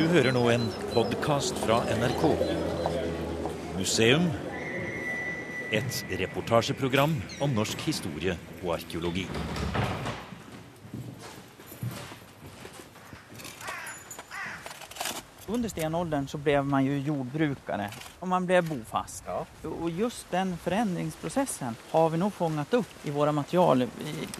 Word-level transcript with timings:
Du 0.00 0.06
hører 0.08 0.32
nå 0.32 0.40
en 0.48 0.62
podkast 0.94 1.58
fra 1.60 1.82
NRK. 1.92 2.22
Museum. 3.76 4.30
Et 5.76 5.98
reportasjeprogram 6.22 7.18
om 7.44 7.52
norsk 7.52 7.84
historie 7.84 8.38
og 8.62 8.78
arkeologi. 8.78 9.26
Under 15.52 15.68
stenåldern 15.68 16.28
så 16.28 16.38
blev 16.38 16.64
man 16.66 16.84
ju 16.84 16.98
jordbrukare 16.98 17.90
och 18.18 18.28
man 18.28 18.46
blev 18.46 18.68
bofast. 18.68 19.24
Ja. 19.26 19.46
Och 19.80 19.90
just 19.90 20.30
den 20.30 20.56
förändringsprocessen 20.56 21.74
har 21.90 22.10
vi 22.10 22.18
nog 22.18 22.32
fångat 22.32 22.74
upp 22.74 22.86
i 23.06 23.10
våra 23.10 23.32
material 23.32 23.82
i, 23.82 23.88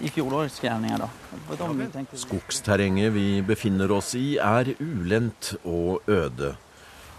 i 0.01 0.09
fjolårets 0.09 0.61
grävningar. 0.61 0.99
Då. 0.99 1.67
Vi 1.73 1.87
tänkte- 1.87 2.17
Skogsterrenget 2.17 3.13
vi 3.13 3.43
befinner 3.43 3.91
oss 3.91 4.15
i 4.15 4.37
er 4.37 4.75
ulendt 4.79 5.55
og 5.65 6.01
øde. 6.07 6.57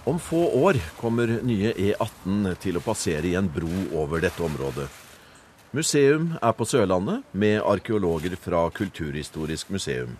Om 0.03 0.19
få 0.19 0.37
år 0.63 0.73
kommer 1.01 1.27
nye 1.43 1.73
E18 1.73 2.55
til 2.55 2.77
å 2.77 2.81
passere 2.81 3.27
i 3.27 3.35
en 3.35 3.51
bro 3.53 3.69
over 4.03 4.19
dette 4.21 4.43
området. 4.43 4.87
Museum 5.71 6.33
er 6.41 6.51
på 6.51 6.65
Sørlandet 6.65 7.23
med 7.31 7.61
arkeologer 7.61 8.35
fra 8.35 8.69
Kulturhistorisk 8.69 9.69
museum. 9.69 10.17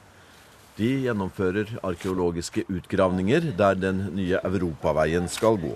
De 0.78 0.88
gjennomfører 1.04 1.74
arkeologiske 1.84 2.64
utgravninger 2.72 3.52
der 3.60 3.76
den 3.76 4.06
nye 4.16 4.40
europaveien 4.48 5.28
skal 5.30 5.58
gå. 5.62 5.74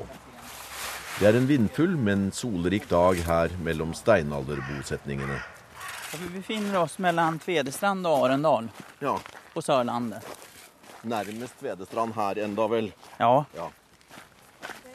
Det 1.19 1.27
er 1.29 1.37
en 1.39 1.47
vindfull, 1.47 1.93
men 1.99 2.29
solrik 2.35 2.87
dag 2.89 3.19
her 3.27 3.53
mellom 3.63 3.93
steinalderbosetningene. 3.95 5.37
Vi 6.15 6.29
befinner 6.37 6.79
oss 6.81 6.97
mellom 7.03 7.39
Tvedestrand 7.43 8.07
og 8.07 8.25
Arendal 8.29 8.69
Ja, 9.03 9.17
på 9.53 9.61
Sørlandet. 9.61 10.23
nærmest 11.03 11.59
Tvedestrand 11.59 12.13
her 12.15 12.39
enda 12.45 12.67
vel. 12.67 12.93
Ja, 13.19 13.45
Ja. 13.55 13.69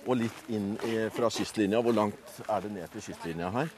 Og 0.06 0.16
litt 0.16 0.46
inn 0.48 0.78
fra 1.12 1.28
kystlinja. 1.30 1.80
Hvor 1.84 1.92
langt 1.92 2.40
er 2.48 2.60
det 2.60 2.70
ned 2.72 2.88
til 2.90 3.00
kystlinja 3.02 3.50
her? 3.50 3.68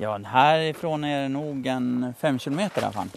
ja 0.00 0.16
härifrån 0.18 1.04
er 1.04 1.22
det 1.22 1.30
nok 1.30 1.66
en 1.66 2.14
fem 2.18 2.38
kilometer 2.38 2.90
fall. 2.90 3.08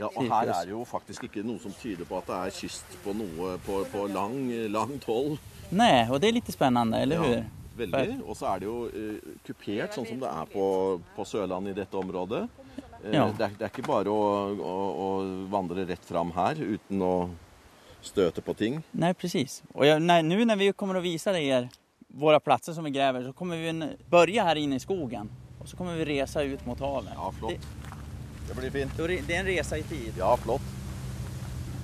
Ja, 0.00 0.08
og 0.16 0.24
her 0.32 0.50
er 0.54 0.64
det 0.66 0.72
jo 0.72 0.82
faktisk 0.88 1.26
ikke 1.28 1.42
noe 1.44 1.60
som 1.62 1.72
tyder 1.76 2.08
på 2.08 2.18
at 2.18 2.26
det 2.30 2.36
er 2.40 2.54
kyst 2.56 2.98
på 3.04 3.12
noe 3.16 3.54
på, 3.66 3.82
på 3.92 4.06
lang, 4.10 4.36
langt 4.72 5.04
hold. 5.10 5.36
Nei, 5.70 6.06
og 6.10 6.20
det 6.22 6.30
er 6.30 6.38
litt 6.40 6.48
spennende, 6.52 7.02
eller 7.04 7.16
Ja, 7.20 7.26
hur? 7.28 7.44
veldig. 7.80 8.16
Og 8.26 8.36
så 8.36 8.48
er 8.50 8.62
det 8.62 8.66
jo 8.66 8.78
uh, 8.88 9.36
kupert, 9.46 9.94
sånn 9.94 10.08
som 10.08 10.18
det 10.20 10.28
er 10.30 10.48
på, 10.52 10.64
på 11.16 11.24
Sørlandet 11.28 11.76
i 11.76 11.80
dette 11.82 11.96
området. 12.00 12.42
Uh, 13.04 13.12
Ja. 13.14 13.26
det, 13.32 13.44
er, 13.46 13.52
det 13.56 13.64
er 13.64 13.70
ikke 13.72 13.86
bare 13.86 14.12
å, 14.12 14.24
å, 14.60 14.74
å 15.04 15.06
vandre 15.52 15.86
rett 15.88 16.04
fram 16.04 16.32
her 16.36 16.58
uten 16.60 17.00
å 17.06 17.14
støte 18.02 18.40
på 18.44 18.54
ting. 18.54 18.82
Nej, 18.92 19.14
precis. 19.14 19.62
Och 19.74 19.86
jag, 19.86 20.02
när, 20.02 20.22
nu 20.22 20.44
när 20.44 20.56
vi 20.56 20.72
kommer 20.72 20.94
att 20.94 21.02
visa 21.04 21.38
er 21.40 21.68
våra 22.08 22.40
platser 22.40 22.72
som 22.72 22.84
vi 22.84 22.90
gräver 22.90 23.22
så 23.24 23.32
kommer 23.32 23.56
vi 23.56 23.70
å 23.70 23.88
börja 24.10 24.44
här 24.44 24.56
inne 24.56 24.76
i 24.76 24.80
skogen. 24.80 25.30
Och 25.60 25.68
så 25.68 25.76
kommer 25.76 25.94
vi 25.96 26.04
resa 26.04 26.42
ut 26.42 26.66
mot 26.66 26.80
havet. 26.80 27.12
Ja, 27.14 27.32
flott. 27.38 27.52
Det, 27.52 27.79
Det 28.48 28.56
blir 28.58 28.70
fint. 28.74 28.96
det 28.96 29.34
er 29.34 29.40
en 29.40 29.50
resa 29.50 29.78
i 29.78 29.86
tid. 29.86 30.12
Ja, 30.18 30.34
flott. 30.36 30.76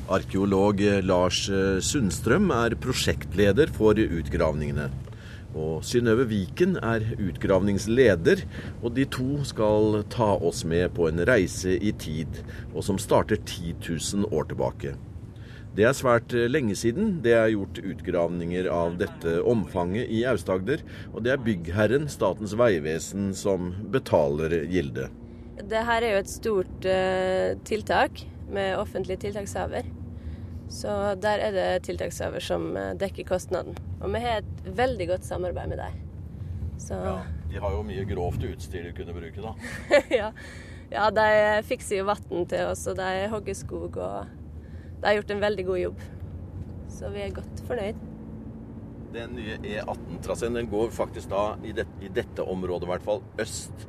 Arkeolog 0.06 0.80
Lars 1.02 1.48
eh, 1.50 1.80
Sundstrøm 1.82 2.52
er 2.54 2.76
prosjektleder 2.78 3.72
for 3.74 3.98
utgravningene. 3.98 4.90
Og 5.56 5.80
Synnøve 5.88 6.26
Viken 6.30 6.76
er 6.84 7.02
utgravningsleder, 7.16 8.44
og 8.84 8.94
de 8.94 9.06
to 9.08 9.40
skal 9.48 10.02
ta 10.12 10.34
oss 10.36 10.62
med 10.68 10.92
på 10.94 11.08
en 11.08 11.24
reise 11.26 11.74
i 11.74 11.94
tid, 11.96 12.42
og 12.74 12.84
som 12.86 13.00
starter 13.02 13.40
10 13.40 13.74
000 13.80 14.30
år 14.30 14.50
tilbake. 14.52 14.94
Det 15.76 15.84
er 15.84 15.96
svært 15.96 16.32
eh, 16.36 16.46
lenge 16.48 16.78
siden 16.78 17.18
det 17.24 17.34
er 17.36 17.52
gjort 17.52 17.82
utgravninger 17.82 18.70
av 18.72 18.94
dette 19.02 19.40
omfanget 19.42 20.08
i 20.08 20.22
Aust-Agder, 20.28 20.86
og 21.12 21.26
det 21.26 21.34
er 21.34 21.42
byggherren, 21.50 22.06
Statens 22.08 22.54
vegvesen, 22.56 23.32
som 23.36 23.74
betaler 23.92 24.62
gildet. 24.70 25.25
Det 25.56 25.84
her 25.88 26.04
er 26.04 26.16
jo 26.16 26.22
et 26.22 26.30
stort 26.30 26.88
uh, 26.88 27.56
tiltak 27.64 28.24
med 28.52 28.76
offentlig 28.78 29.18
tiltakshaver. 29.22 29.88
Så 30.68 31.14
der 31.22 31.42
er 31.46 31.54
det 31.54 31.68
tiltakshaver 31.86 32.42
som 32.42 32.72
eh, 32.76 32.94
dekker 32.98 33.26
kostnaden. 33.28 33.76
Og 34.00 34.10
vi 34.10 34.22
har 34.24 34.40
et 34.40 34.64
veldig 34.76 35.06
godt 35.12 35.26
samarbeid 35.26 35.70
med 35.70 35.78
dem. 35.78 36.00
Så 36.82 36.98
ja. 36.98 37.20
De 37.52 37.60
har 37.62 37.76
jo 37.76 37.84
mye 37.86 38.04
grovt 38.08 38.42
utstyr 38.44 38.88
de 38.88 38.92
kunne 38.96 39.14
bruke, 39.14 39.44
da. 39.44 39.52
ja, 40.90 41.06
de 41.14 41.28
fikser 41.68 42.00
jo 42.00 42.08
vann 42.10 42.48
til 42.50 42.66
oss, 42.66 42.82
og 42.90 42.98
de 42.98 43.28
hogger 43.32 43.56
skog, 43.56 43.96
og 43.96 44.26
de 44.98 45.06
har 45.06 45.16
gjort 45.20 45.32
en 45.36 45.46
veldig 45.46 45.66
god 45.70 45.82
jobb. 45.84 46.04
Så 46.98 47.14
vi 47.14 47.22
er 47.22 47.34
godt 47.38 47.62
fornøyd. 47.68 48.02
Den 49.14 49.36
nye 49.38 49.56
E18-traseen 49.62 50.58
den 50.58 50.68
går 50.68 50.90
faktisk 50.92 51.30
da 51.30 51.52
i, 51.64 51.72
det, 51.76 51.86
i 52.02 52.10
dette 52.12 52.42
området 52.42 52.88
i 52.88 52.90
hvert 52.90 53.06
fall 53.06 53.22
øst 53.40 53.86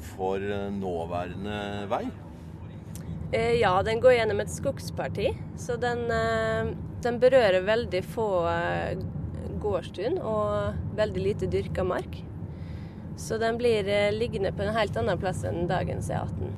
for 0.00 0.42
eh, 0.42 0.70
nåværende 0.74 1.86
vei. 1.90 2.04
Eh, 3.32 3.60
Ja, 3.60 3.82
den 3.82 4.00
går 4.00 4.16
gjennom 4.18 4.40
et 4.40 4.50
skogsparti, 4.50 5.34
så 5.56 5.76
den, 5.80 6.10
eh, 6.10 6.72
den 7.02 7.20
berører 7.20 7.64
veldig 7.64 8.02
få 8.04 8.26
gårdstun 9.60 10.18
og 10.18 10.74
veldig 10.96 11.22
lite 11.22 11.46
dyrka 11.46 11.84
mark. 11.84 12.22
Så 13.16 13.38
den 13.38 13.58
blir 13.58 13.84
liggende 14.12 14.52
på 14.52 14.64
en 14.64 14.74
helt 14.74 14.96
annen 14.96 15.18
plass 15.20 15.44
enn 15.44 15.66
dagens 15.68 16.08
E 16.10 16.14
E18. 16.16 16.52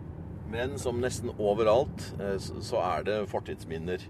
Men 0.53 0.79
som 0.79 1.01
nesten 1.01 1.33
overalt 1.39 2.13
så 2.39 2.61
så 2.63 2.83
er 2.85 3.03
det 3.03 3.17
fortidsminner 3.31 4.05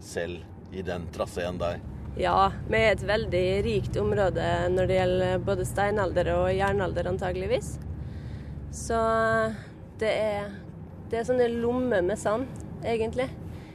selv 0.00 0.40
i 0.72 0.82
den 0.82 1.08
traseen 1.12 1.58
der. 1.58 1.80
Ja, 2.18 2.50
vi 2.68 2.76
er 2.76 2.92
et 2.94 3.04
veldig 3.06 3.44
rikt 3.64 3.96
område 4.00 4.46
når 4.72 4.88
det 4.88 4.96
gjelder 4.98 5.44
både 5.46 5.66
steinalder 5.68 6.32
og 6.34 6.48
jernalder 6.56 7.10
antageligvis. 7.12 7.76
Så 8.70 8.96
det 10.00 10.10
er, 10.14 10.50
det 11.10 11.18
er 11.18 11.26
sånne 11.26 11.48
lommer 11.50 12.04
med 12.06 12.18
sand, 12.18 12.46
egentlig, 12.86 13.26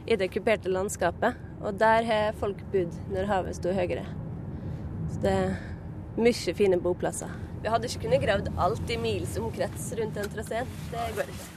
i 0.07 0.15
det 0.19 0.29
kuperte 0.31 0.71
landskapet. 0.71 1.35
Og 1.65 1.75
der 1.79 2.05
har 2.07 2.37
folk 2.39 2.61
bodd 2.71 2.95
når 3.11 3.27
havet 3.29 3.57
sto 3.57 3.73
høyere. 3.75 4.05
Så 5.11 5.19
det 5.23 5.33
er 5.33 5.57
mye 6.15 6.55
fine 6.55 6.79
boplasser. 6.79 7.31
Vi 7.63 7.71
hadde 7.71 7.89
ikke 7.89 8.05
kunnet 8.05 8.23
gravd 8.23 8.49
alt 8.61 8.91
i 8.93 8.97
mils 9.01 9.35
omkrets 9.41 9.91
rundt 9.99 10.15
den 10.19 10.31
traseen. 10.31 10.73
Det 10.91 11.05
går 11.17 11.31
ikke. 11.33 11.51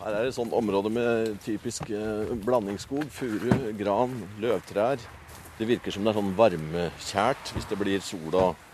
Her 0.00 0.16
er 0.16 0.26
et 0.28 0.36
sånt 0.36 0.54
område 0.56 0.90
med 0.92 1.34
typisk 1.44 1.90
eh, 1.92 2.30
blandingsskog. 2.44 3.04
Furu, 3.12 3.50
gran, 3.76 4.14
løvtrær. 4.40 5.02
Det 5.58 5.68
virker 5.68 5.92
som 5.92 6.06
det 6.06 6.12
er 6.12 6.20
sånn 6.20 6.34
varmekjært. 6.38 7.52
Hvis 7.56 7.68
det 7.68 7.78
blir 7.80 8.04
sol 8.04 8.36
og 8.38 8.69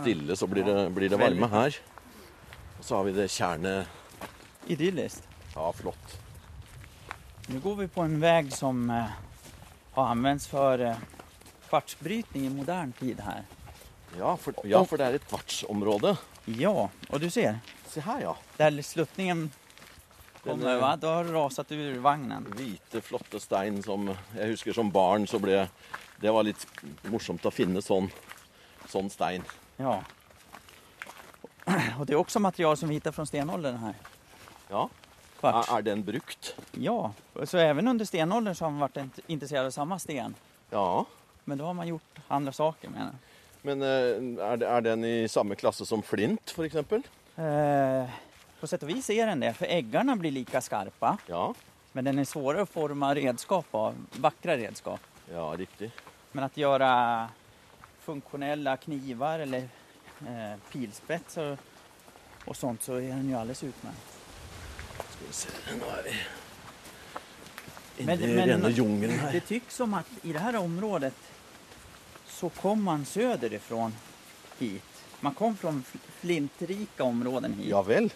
stille, 0.00 0.36
så 0.36 0.46
blir 0.46 0.64
det, 0.64 0.78
blir 0.94 1.12
det 1.12 1.20
varme 1.20 1.48
her. 1.52 1.76
Og 2.78 2.84
så 2.84 2.96
har 2.96 3.04
vi 3.08 3.12
det 3.16 3.28
tjernet. 3.30 3.86
Idyllisk. 4.66 5.22
Ja, 5.54 5.72
flott. 5.72 6.18
Nå 7.48 7.60
går 7.64 7.76
vi 7.76 7.86
på 7.88 8.04
en 8.04 8.18
vei 8.20 8.50
som 8.52 8.90
eh, 8.92 9.14
har 9.94 10.10
anvendt 10.12 10.44
for 10.46 10.80
eh, 10.84 10.98
kvartsbrytning 11.68 12.44
i 12.46 12.52
modern 12.52 12.92
tid 12.98 13.22
her. 13.24 13.46
Ja 14.18 14.34
for, 14.40 14.56
ja, 14.64 14.82
for 14.88 15.00
det 15.00 15.06
er 15.06 15.16
et 15.18 15.26
kvartsområde. 15.28 16.14
Ja, 16.58 16.88
og 16.88 17.20
du 17.20 17.28
ser, 17.30 17.60
Se 17.88 18.02
her, 18.04 18.20
ja. 18.20 18.34
Der 18.58 18.82
sluttningen 18.84 19.46
kommer, 20.42 20.74
eh, 20.74 20.80
va? 20.80 20.96
Då 20.96 21.08
har 21.08 21.24
du 21.24 21.32
rasat 21.32 21.72
ur 21.72 21.98
vagnen. 21.98 22.46
hvite, 22.56 23.00
flotte 23.00 23.40
stein 23.40 23.82
som 23.82 24.08
Jeg 24.36 24.50
husker 24.50 24.72
som 24.72 24.90
barn 24.90 25.26
så 25.26 25.38
ble 25.38 25.68
Det 26.20 26.30
var 26.30 26.42
litt 26.44 26.66
morsomt 27.08 27.44
å 27.46 27.50
finne 27.50 27.80
sånn, 27.82 28.10
sånn 28.92 29.10
stein. 29.12 29.44
Ja. 29.78 29.98
Og 31.98 32.06
det 32.06 32.14
er 32.14 32.20
også 32.20 32.40
material 32.40 32.76
som 32.80 32.88
vi 32.88 32.98
hittar 32.98 33.14
fra 33.14 33.26
stenåldern 33.28 33.78
her. 33.82 34.00
Ja. 34.70 34.88
Kvarts. 35.38 35.70
Er, 35.70 35.82
den 35.86 36.02
brukt? 36.02 36.54
Ja, 36.72 37.12
så 37.46 37.60
even 37.62 37.88
under 37.88 38.04
stenåldern 38.04 38.56
så 38.58 38.66
har 38.66 38.72
man 38.74 38.88
vært 38.88 39.20
interessert 39.28 39.68
i 39.68 39.68
av 39.68 39.74
samma 39.74 39.98
sten. 40.02 40.34
Ja. 40.72 41.04
Men 41.44 41.60
da 41.60 41.68
har 41.68 41.76
man 41.78 41.88
gjort 41.88 42.22
andre 42.26 42.52
saker 42.52 42.90
med 42.90 43.04
den. 43.06 43.20
Men 43.68 43.84
eh, 43.86 44.64
er, 44.66 44.80
den 44.82 45.04
i 45.04 45.28
samme 45.30 45.54
klasse 45.58 45.86
som 45.86 46.02
flint, 46.02 46.54
f.eks.? 46.56 47.06
Eh, 47.38 48.18
på 48.58 48.66
sett 48.66 48.82
og 48.82 48.90
vis 48.90 49.10
er 49.14 49.30
den 49.30 49.44
det, 49.46 49.54
for 49.58 49.70
eggene 49.70 50.16
blir 50.18 50.34
like 50.34 50.62
skarpe. 50.64 51.14
Ja. 51.30 51.44
Men 51.94 52.10
den 52.10 52.20
er 52.22 52.28
vanskeligere 52.28 52.64
å 52.64 52.68
forme 52.68 53.12
redskap 53.18 53.74
av, 53.78 53.98
Vakre 54.22 54.58
redskap. 54.58 55.04
Ja, 55.30 55.46
riktig. 55.58 55.92
Men 56.32 56.48
å 56.48 56.60
göra 56.60 56.90
funktionella 58.08 58.76
knivar 58.76 59.38
eller 59.38 59.68
eh, 60.28 60.56
pilspetsar 60.72 61.58
och, 62.44 62.56
sånt 62.56 62.82
så 62.82 62.94
är 62.94 63.08
den 63.08 63.28
ju 63.28 63.34
alldeles 63.34 63.64
utmärkt. 63.64 63.98
Skal 65.10 65.26
vi 65.26 65.32
se 65.32 65.48
Nå 65.80 65.86
er 65.86 66.02
vi 67.96 68.04
Men- 68.04 68.22
i 68.22 68.34
men- 68.56 68.72
jungelen 68.72 69.18
her. 69.18 69.32
Det 69.32 69.40
tycks 69.40 69.74
som 69.76 69.94
att 69.94 70.06
i 70.22 70.32
det 70.32 70.38
här 70.38 70.56
området 70.56 71.14
så 72.26 72.48
kom 72.48 72.82
man 72.82 73.04
söderifrån 73.04 73.94
hit. 74.58 74.84
Man 75.20 75.34
kom 75.34 75.56
från 75.56 75.84
fl- 75.92 75.98
flintrika 76.20 77.04
områden 77.04 77.54
hit. 77.54 77.66
Ja 77.68 77.82
vel. 77.82 78.12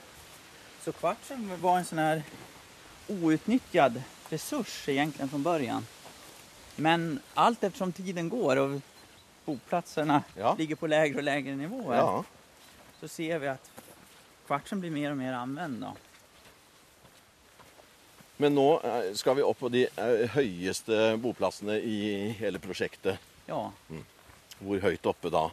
Så 0.85 0.93
kvartsen 0.93 1.61
var 1.61 1.79
en 1.79 1.85
sån 1.85 1.99
här 1.99 2.23
outnyttjad 3.09 4.03
resurs 4.29 4.89
egentligen 4.89 5.29
från 5.29 5.43
början. 5.43 5.87
Men 6.77 7.21
allt 7.35 7.65
eftersom 7.65 7.93
tiden 7.93 8.29
går 8.29 8.57
och 8.57 8.81
boplatserna 9.45 10.23
Ja. 10.37 10.55
ligger 10.59 10.77
på 10.77 10.87
lägre 10.87 11.17
och 11.17 11.23
lägre 11.23 11.55
nivåer 11.57 11.97
Ja. 11.97 12.25
så 13.01 13.09
ser 13.09 13.39
vi 13.39 13.49
att 13.49 13.71
kvartsen 14.47 14.81
blir 14.81 14.91
mer 14.91 15.11
och 15.11 15.17
mer 15.17 15.33
använd. 15.33 15.81
Då. 15.83 15.93
Men 18.37 18.55
nå 18.55 18.81
eh, 18.81 19.13
skal 19.15 19.37
vi 19.37 19.43
opp 19.43 19.59
på 19.59 19.69
de 19.69 19.89
eh, 19.97 20.29
høyeste 20.35 21.17
boplassene 21.17 21.77
i 21.79 22.29
hele 22.39 22.59
prosjektet. 22.59 23.19
Ja, 23.47 23.73
Hvor 24.63 24.79
høyt 24.81 25.07
oppe 25.07 25.31
da? 25.31 25.49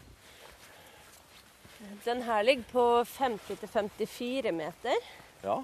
Den 2.03 2.21
her 2.21 2.43
ligger 2.43 2.63
på 2.71 2.83
50-54 3.05 4.51
meter. 4.51 4.95
Ja, 5.41 5.63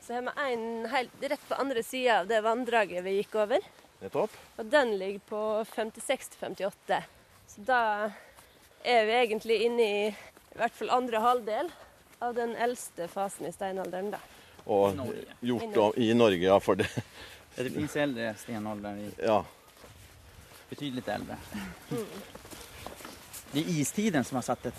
Så 0.00 0.14
har 0.14 0.22
vi 0.22 0.52
en 0.52 0.86
helt 0.90 1.10
rett 1.22 1.48
på 1.48 1.54
andre 1.54 1.82
sida 1.82 2.20
av 2.20 2.26
det 2.26 2.40
vanndraget 2.44 3.04
vi 3.04 3.10
gikk 3.20 3.34
over. 3.34 3.60
nettopp. 4.00 4.30
Og 4.58 4.66
den 4.66 4.98
ligger 4.98 5.18
på 5.18 5.64
56-58. 5.64 7.02
Så 7.54 7.64
da 7.66 7.80
er 8.84 9.04
vi 9.06 9.12
egentlig 9.22 9.60
inne 9.68 9.82
i 9.82 10.06
i 10.08 10.58
hvert 10.60 10.72
fall 10.78 10.90
andre 10.94 11.18
halvdel 11.18 11.70
av 12.22 12.34
den 12.36 12.52
eldste 12.56 13.08
fasen 13.10 13.46
i 13.48 13.52
steinalderen. 13.52 14.10
da. 14.14 14.18
Og 14.66 14.94
Norge. 14.96 15.24
gjort 15.42 15.76
om 15.82 15.92
i 16.00 16.12
Norge, 16.14 16.42
ja. 16.46 16.58
For 16.62 16.74
det 16.78 16.86
det 17.56 17.72
fins 17.74 17.96
eldre 17.96 18.34
steinalder 18.38 18.96
i- 18.98 19.22
Ja. 19.22 19.44
Betydelig 20.70 21.04
eldre. 21.08 21.36
Det 23.52 23.60
er 23.62 23.68
istiden 23.80 24.24
som 24.24 24.36
har 24.36 24.42
satt 24.42 24.66
et 24.66 24.74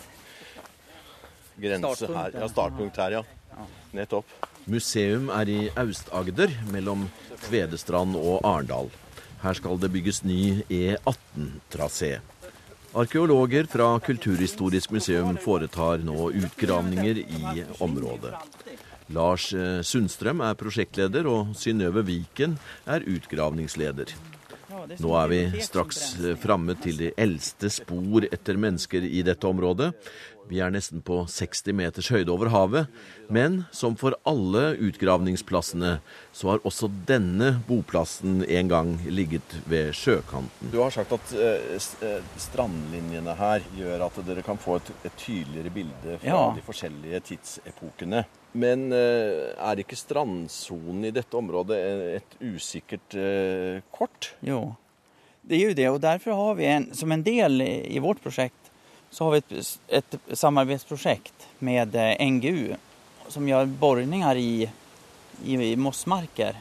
Grense 1.61 1.95
Startpunkt, 1.95 2.17
her. 2.17 2.31
ja. 2.33 2.39
Ja, 2.39 2.47
startpunkt 2.47 2.97
her, 2.97 3.09
ja. 3.11 3.23
Ja. 3.55 3.65
Nettopp. 3.93 4.25
Museum 4.67 5.29
er 5.29 5.47
i 5.47 5.69
Aust-Agder, 5.77 6.51
mellom 6.71 7.09
Tvedestrand 7.45 8.15
og 8.15 8.41
Arendal. 8.43 8.89
Her 9.43 9.53
skal 9.53 9.77
det 9.79 9.91
bygges 9.93 10.23
ny 10.23 10.63
E18-trasé. 10.69 12.19
Arkeologer 12.95 13.63
fra 13.63 13.99
Kulturhistorisk 13.99 14.91
museum 14.95 15.35
foretar 15.37 15.99
nå 16.07 16.29
utgravninger 16.31 17.17
i 17.17 17.63
området. 17.83 18.31
Lars 19.11 19.49
eh, 19.53 19.81
Sundstrøm 19.83 20.39
er 20.47 20.55
prosjektleder, 20.55 21.27
og 21.27 21.51
Synnøve 21.59 22.05
Viken 22.07 22.55
er 22.87 23.03
utgravningsleder. 23.03 24.15
Nå 24.95 25.11
er 25.19 25.27
vi 25.27 25.41
straks 25.65 25.99
eh, 26.21 26.37
framme 26.39 26.77
til 26.79 27.01
de 27.03 27.11
eldste 27.19 27.67
spor 27.73 28.29
etter 28.31 28.55
mennesker 28.63 29.03
i 29.03 29.25
dette 29.27 29.51
området. 29.51 29.91
Vi 30.49 30.59
er 30.61 30.69
nesten 30.73 31.01
på 31.01 31.23
60 31.31 31.73
meters 31.73 32.09
høyde 32.13 32.29
over 32.33 32.51
havet. 32.53 32.87
Men 33.33 33.63
som 33.73 33.95
for 33.97 34.13
alle 34.29 34.75
utgravningsplassene, 34.77 35.95
så 36.35 36.51
har 36.51 36.61
også 36.67 36.89
denne 37.09 37.55
boplassen 37.67 38.43
en 38.45 38.69
gang 38.69 38.91
ligget 39.09 39.57
ved 39.65 39.89
sjøkanten. 39.97 40.69
Du 40.71 40.77
har 40.83 40.93
sagt 40.93 41.15
at 41.17 41.33
eh, 41.33 41.75
eh, 42.05 42.31
strandlinjene 42.45 43.35
her 43.39 43.65
gjør 43.77 44.05
at 44.05 44.21
dere 44.27 44.45
kan 44.45 44.59
få 44.61 44.77
et, 44.81 44.91
et 45.09 45.17
tydeligere 45.23 45.73
bilde 45.73 46.17
fra 46.21 46.29
Ja. 46.29 46.41
de 46.55 46.61
forskjellige 46.65 47.23
tidsepokene. 47.31 48.25
Men 48.55 48.85
eh, 48.95 49.51
er 49.57 49.81
ikke 49.81 49.97
strandsonen 49.99 51.09
i 51.09 51.13
dette 51.15 51.35
området 51.35 51.75
eh, 51.81 52.19
et 52.21 52.37
usikkert 52.53 53.17
eh, 53.19 53.81
kort? 53.91 54.29
Jo, 54.45 54.75
det 55.45 55.57
er 55.59 55.67
jo 55.69 55.73
det 55.77 55.89
Og 55.91 55.99
derfor 56.01 56.37
har 56.39 56.55
vi 56.57 56.65
en, 56.71 56.87
som 56.95 57.11
en 57.11 57.25
del 57.25 57.61
i 57.61 57.73
i 57.97 57.99
vårt 58.01 58.21
projekt 58.23 58.64
så 59.15 59.23
har 59.25 59.31
vi 59.31 59.37
ett, 59.37 59.79
ett 59.87 60.39
samarbetsprojekt 60.39 61.47
med 61.59 61.95
eh, 61.95 62.31
NGU 62.31 62.75
som 63.27 63.47
gör 63.49 63.65
borrningar 63.65 64.35
i, 64.35 64.71
i, 65.43 65.53
i 65.53 65.75
mossmarker. 65.75 66.59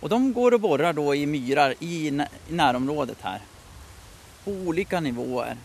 Och 0.00 0.08
de 0.08 0.32
går 0.32 0.54
och 0.54 0.60
borrar 0.60 0.92
då 0.92 1.14
i 1.14 1.26
myrar 1.26 1.74
i, 1.78 2.10
nä- 2.10 2.28
i 2.48 2.52
närområdet 2.52 3.18
här. 3.20 3.40
På 4.44 4.50
olika 4.50 5.00
nivåer. 5.00 5.56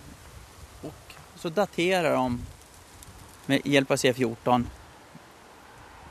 Och 0.82 1.14
så 1.36 1.50
daterar 1.50 2.14
de 2.16 2.42
med 3.46 3.62
hjälp 3.66 3.92
av 3.92 3.98
C14 3.98 4.64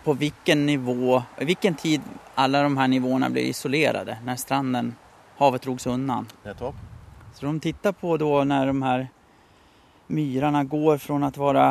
på 0.04 0.12
vilken 0.12 0.66
nivå, 0.66 1.22
vilken 1.38 1.74
tid 1.74 2.00
alla 2.34 2.62
de 2.62 2.76
här 2.76 2.88
nivåerna 2.88 3.30
blir 3.30 3.42
isolerade 3.42 4.18
när 4.24 4.36
stranden, 4.36 4.94
havet 5.36 5.62
drogs 5.62 5.86
undan. 5.86 6.26
Så 7.34 7.46
de 7.46 7.60
tittar 7.60 7.92
på 7.92 8.16
då 8.16 8.44
när 8.44 8.66
de 8.66 8.82
här 8.82 9.08
myrarna 10.10 10.64
går 10.68 10.98
fra 11.02 11.16
å 11.16 11.46
være 11.52 11.66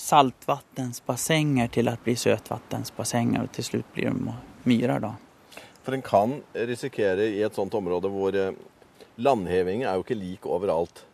saltvannsbassenger 0.00 1.68
til 1.74 1.90
å 1.90 1.96
bli 2.04 2.14
søtvannsbassenger, 2.18 3.44
og 3.46 3.52
til 3.56 3.64
slutt 3.66 3.92
blir 3.94 4.10
de 4.10 4.34
myrer. 4.68 5.00
da. 5.00 5.14
For 5.82 5.94
en 5.96 6.02
kan 6.04 6.40
risikere 6.54 7.28
i 7.30 7.42
et 7.42 7.54
sånt 7.56 7.74
område 7.74 8.10
hvor 8.12 8.36
landheving 8.36 8.56
landhevingen 9.20 9.88
er 9.88 9.94
jo 9.98 10.04
ikke 10.04 10.18
lik 10.18 10.46
overalt. 10.46 11.04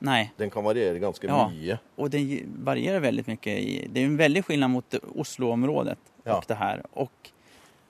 Nei. 0.00 0.30
Den 0.38 0.50
kan 0.50 0.64
variere 0.64 0.98
ganske 0.98 1.26
Ja. 1.28 1.48
mye. 1.48 1.78
Og 1.98 2.10
den 2.10 2.54
varierer 2.64 3.00
veldig 3.00 3.26
mye. 3.26 3.88
Det 3.92 3.96
er 4.00 4.06
en 4.06 4.16
veldig 4.16 4.44
skillnad 4.44 4.70
mot 4.70 4.94
Osloområdet 5.16 5.98
Ja. 6.24 6.36
og 6.36 6.46
det 6.46 6.56
her, 6.56 6.82
og 6.96 7.10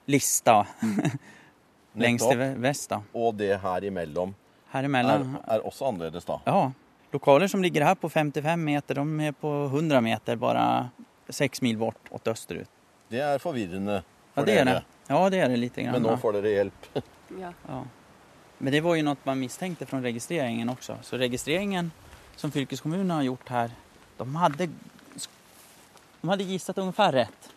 Lista 0.08 0.66
lengst 1.96 2.28
til 2.28 2.38
vest. 2.58 2.88
da. 2.90 3.02
Og 3.14 3.36
det 3.36 3.60
her 3.60 3.80
imellom 3.84 4.34
Här 4.72 4.84
er, 4.84 5.40
er 5.48 5.60
også 5.66 5.86
annerledes, 5.88 6.24
da. 6.24 6.38
Ja, 6.46 6.70
lokaler 7.10 7.48
som 7.48 7.62
ligger 7.62 7.82
här 7.84 7.94
på 7.94 8.08
55 8.08 8.64
meter, 8.64 8.94
de 8.94 9.20
är 9.20 9.32
på 9.32 9.64
100 9.64 10.00
meter 10.00 10.36
bara 10.36 10.88
6 11.28 11.62
mil 11.62 11.76
bort 11.78 12.08
åt 12.10 12.28
österut. 12.28 12.68
Det 13.08 13.18
er 13.18 13.38
forvirrende 13.38 14.02
Ja, 14.34 14.40
for 14.42 14.46
det 14.46 14.52
är 14.58 14.64
dere. 14.64 14.74
det. 14.74 14.84
Ja, 15.06 15.30
det 15.30 15.38
är 15.38 15.48
det 15.48 15.56
lite 15.56 15.82
grann. 15.82 15.92
Men 15.92 16.02
nå 16.02 16.16
får 16.16 16.32
dere 16.32 16.50
hjelp. 16.50 16.86
Ja. 17.40 17.52
Ja. 17.68 17.84
Men 18.58 18.72
det 18.72 18.80
var 18.80 18.94
ju 18.94 19.02
något 19.02 19.24
man 19.24 19.38
misstänkte 19.40 19.86
från 19.86 20.02
registreringen 20.02 20.68
också. 20.68 20.96
Så 21.02 21.16
registreringen 21.16 21.92
som 22.36 22.50
fylkeskommunen 22.50 23.10
har 23.10 23.22
gjort 23.22 23.48
här, 23.48 23.70
de 24.16 24.36
hade, 24.36 24.68
de 26.20 26.28
hade 26.28 26.44
gissat 26.44 26.78
ungefär 26.78 27.12
rätt. 27.12 27.50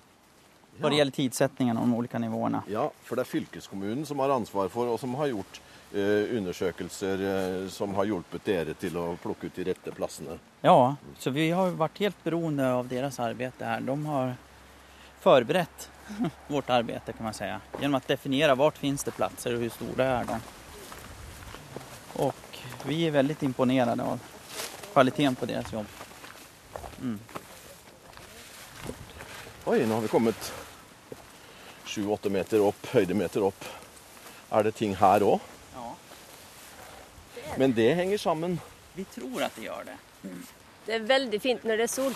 Vad 0.77 0.91
det 0.91 0.95
gjelder 0.95 0.97
gäller 0.97 1.11
tidsättningen 1.11 1.77
av 1.77 1.83
de 1.83 1.93
olika 1.93 2.19
nivåerna. 2.19 2.63
Ja, 2.67 2.91
for 3.03 3.15
det 3.15 3.21
er 3.21 3.25
fylkeskommunen 3.25 4.05
som 4.05 4.19
har 4.19 4.29
ansvar 4.29 4.67
for, 4.69 4.87
og 4.87 4.99
som 4.99 5.15
har 5.15 5.27
gjort 5.27 5.61
undersøkelser 6.37 7.21
eh, 7.21 7.67
som 7.69 7.93
har 7.95 8.07
hjulpet 8.09 8.45
dere 8.45 8.73
til 8.73 8.97
å 8.97 9.11
plukke 9.21 9.47
ut 9.47 9.55
de 9.55 9.67
rette 9.67 9.91
plassene. 9.93 10.39
Ja, 10.61 10.95
så 11.19 11.29
vi 11.29 11.51
har 11.53 11.75
vært 11.77 12.01
helt 12.01 12.23
beroende 12.23 12.71
av 12.79 12.89
deres 12.89 13.19
arbeid 13.21 13.61
her. 13.61 13.83
De 13.85 13.97
har 14.05 14.33
forberedt 15.21 15.89
vårt 16.47 16.69
arbeid, 16.69 17.05
kan 17.05 17.23
man 17.23 17.37
säga. 17.37 17.61
Gjennom 17.79 18.01
å 18.01 18.07
definere 18.07 18.57
hvor 18.57 18.73
finnes 18.73 19.05
det 19.05 19.13
plasser, 19.13 19.53
og 19.53 19.61
hvor 19.61 19.75
store 19.75 20.09
er 20.17 20.27
de. 20.31 20.39
Og 22.25 22.59
vi 22.89 23.03
er 23.05 23.13
veldig 23.13 23.37
imponert 23.45 23.93
av 23.93 24.19
kvaliteten 24.93 25.37
på 25.37 25.49
deres 25.49 25.71
jobb. 25.73 25.87
Mm. 27.01 27.19
Oi, 29.65 29.79
nå 29.85 29.93
har 29.93 30.01
vi 30.01 30.11
kommet 30.11 30.53
sju-åtte 31.85 32.33
meter 32.33 32.65
opp, 32.65 32.87
høydemeter 32.91 33.45
opp. 33.45 33.65
Er 34.53 34.65
det 34.65 34.73
ting 34.81 34.97
her 34.97 35.23
òg? 35.25 35.52
Men 37.57 37.73
det 37.73 37.93
henger 37.93 38.17
sammen. 38.17 38.59
vi 38.93 39.03
tror 39.03 39.43
at 39.43 39.55
det 39.55 39.65
gjør 39.65 39.85
det. 39.85 39.97
Det 40.85 40.95
er 40.95 41.05
veldig 41.07 41.39
fint 41.41 41.63
når 41.63 41.77
det 41.79 41.83
er 41.87 41.91
sol, 41.91 42.13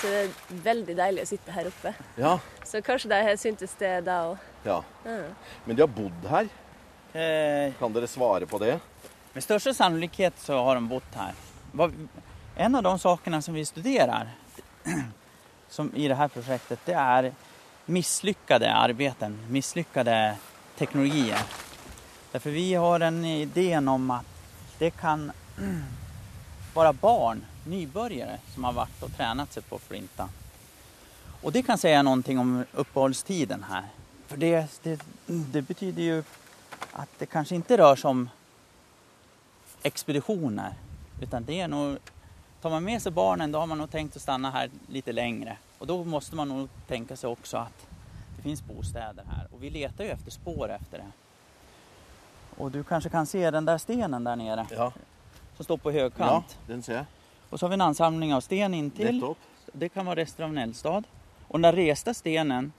så 0.00 0.06
det 0.10 0.18
er 0.22 0.58
veldig 0.64 0.96
deilig 0.98 1.22
å 1.24 1.28
sitte 1.30 1.54
her 1.54 1.68
oppe. 1.70 1.94
Ja. 2.20 2.32
Så 2.66 2.82
kanskje 2.84 3.08
de 3.12 3.20
har 3.26 3.36
syntes 3.40 3.74
det 3.80 3.92
da 4.06 4.18
òg. 4.30 4.38
ja. 4.64 4.82
Men 5.64 5.76
de 5.76 5.82
har 5.82 5.88
bodd 5.90 6.26
her. 6.30 6.48
Eh, 7.12 7.72
Kan 7.78 7.92
dere 7.92 8.08
svare 8.08 8.46
på 8.46 8.58
det? 8.58 8.78
med 9.32 9.44
største 9.44 9.72
sannolikhet 9.74 10.34
så 10.40 10.58
har 10.64 10.74
de 10.74 10.88
bodd 10.88 11.16
her. 11.16 11.34
En 12.56 12.74
av 12.74 12.82
de 12.82 12.98
sakene 12.98 13.42
som 13.42 13.54
vi 13.54 13.64
studerer 13.64 14.28
som 15.68 15.88
i 15.94 16.08
det 16.08 16.16
prosjektet, 16.16 16.34
projektet 16.34 16.86
det 16.86 16.94
er 16.94 17.30
mislykkede 17.86 18.68
arbeider, 18.68 19.32
mislykkede 19.48 20.36
teknologier. 20.78 21.40
Derfor 22.32 22.50
vi 22.50 22.74
har 22.74 23.00
en 23.00 23.24
ideen 23.24 23.88
om 23.88 24.10
att 24.10 24.31
det 24.82 24.90
kan 24.90 25.32
vara 26.74 26.92
barn, 26.92 27.44
nybörjare, 27.66 28.38
som 28.54 28.64
har 28.64 28.72
varit 28.72 29.02
och 29.02 29.12
tränat 29.16 29.52
sig 29.52 29.62
på 29.62 29.78
flinta. 29.78 30.28
Och 31.42 31.52
det 31.52 31.62
kan 31.62 31.78
säga 31.78 32.02
någonting 32.02 32.38
om 32.38 32.64
uppehållstiden 32.72 33.64
här. 33.70 33.84
För 34.26 34.36
det, 34.36 34.80
det, 34.82 35.00
det 35.26 35.62
betyder 35.62 36.02
ju 36.02 36.24
att 36.92 37.08
det 37.18 37.26
kanske 37.26 37.54
inte 37.54 37.78
rör 37.78 37.96
sig 37.96 38.08
om 38.08 38.28
expeditioner. 39.82 40.74
Utan 41.20 41.44
det 41.44 41.60
är 41.60 41.68
nog, 41.68 41.98
tar 42.62 42.70
man 42.70 42.84
med 42.84 43.02
sig 43.02 43.12
barnen 43.12 43.52
då 43.52 43.58
har 43.58 43.66
man 43.66 43.78
nog 43.78 43.90
tänkt 43.90 44.16
att 44.16 44.22
stanna 44.22 44.50
här 44.50 44.70
lite 44.88 45.12
längre. 45.12 45.56
Och 45.78 45.86
då 45.86 46.04
måste 46.04 46.36
man 46.36 46.48
nog 46.48 46.68
tänka 46.88 47.16
sig 47.16 47.30
också 47.30 47.56
att 47.56 47.86
det 48.36 48.42
finns 48.42 48.62
bostäder 48.62 49.24
här. 49.30 49.48
Och 49.52 49.62
vi 49.62 49.70
letar 49.70 50.04
ju 50.04 50.10
efter 50.10 50.30
spår 50.30 50.70
efter 50.70 50.98
det. 50.98 51.12
Och 52.56 52.70
du 52.70 52.82
kanskje 52.84 53.10
kan 53.10 53.26
se 53.26 53.50
den 53.50 53.64
der 53.64 53.78
stenen 53.78 54.24
der 54.24 54.36
nere 54.36 54.66
Ja. 54.70 54.92
som 55.56 55.64
står 55.64 55.76
på 55.76 55.90
høykant? 55.92 56.18
ja 56.20 56.42
den 56.66 56.82
ser 56.82 56.94
jeg. 56.94 57.06
Og 57.50 57.58
så 57.58 57.66
har 57.66 57.68
vi 57.68 57.74
en 57.74 57.80
ansamling 57.80 58.32
av 58.32 58.40
sten 58.40 58.74
inntil. 58.74 59.14
Nettopp. 59.14 59.38
Det 59.72 59.88
kan 59.92 60.06
være 60.06 60.16
rester 60.16 60.44
av 60.44 60.50
en 60.50 60.58
eldstad. 60.58 61.04
Og 61.48 61.52
den 61.52 61.62
där 61.62 61.72
resta 61.72 62.14
stenen 62.14 62.72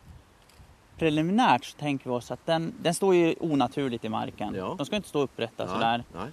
preliminärt 0.98 1.64
så 1.66 1.78
tenker 1.78 2.10
vi 2.10 2.16
oss 2.16 2.32
at 2.32 2.40
den, 2.46 2.74
den 2.82 2.94
står 2.94 3.16
jo 3.16 3.34
unaturlig 3.40 4.06
i 4.06 4.10
marken. 4.10 4.56
Ja. 4.56 4.76
De 4.78 4.86
skal 4.86 5.00
ikke 5.00 5.10
stå 5.10 5.24
upprätta 5.28 5.68
sånn. 5.68 6.32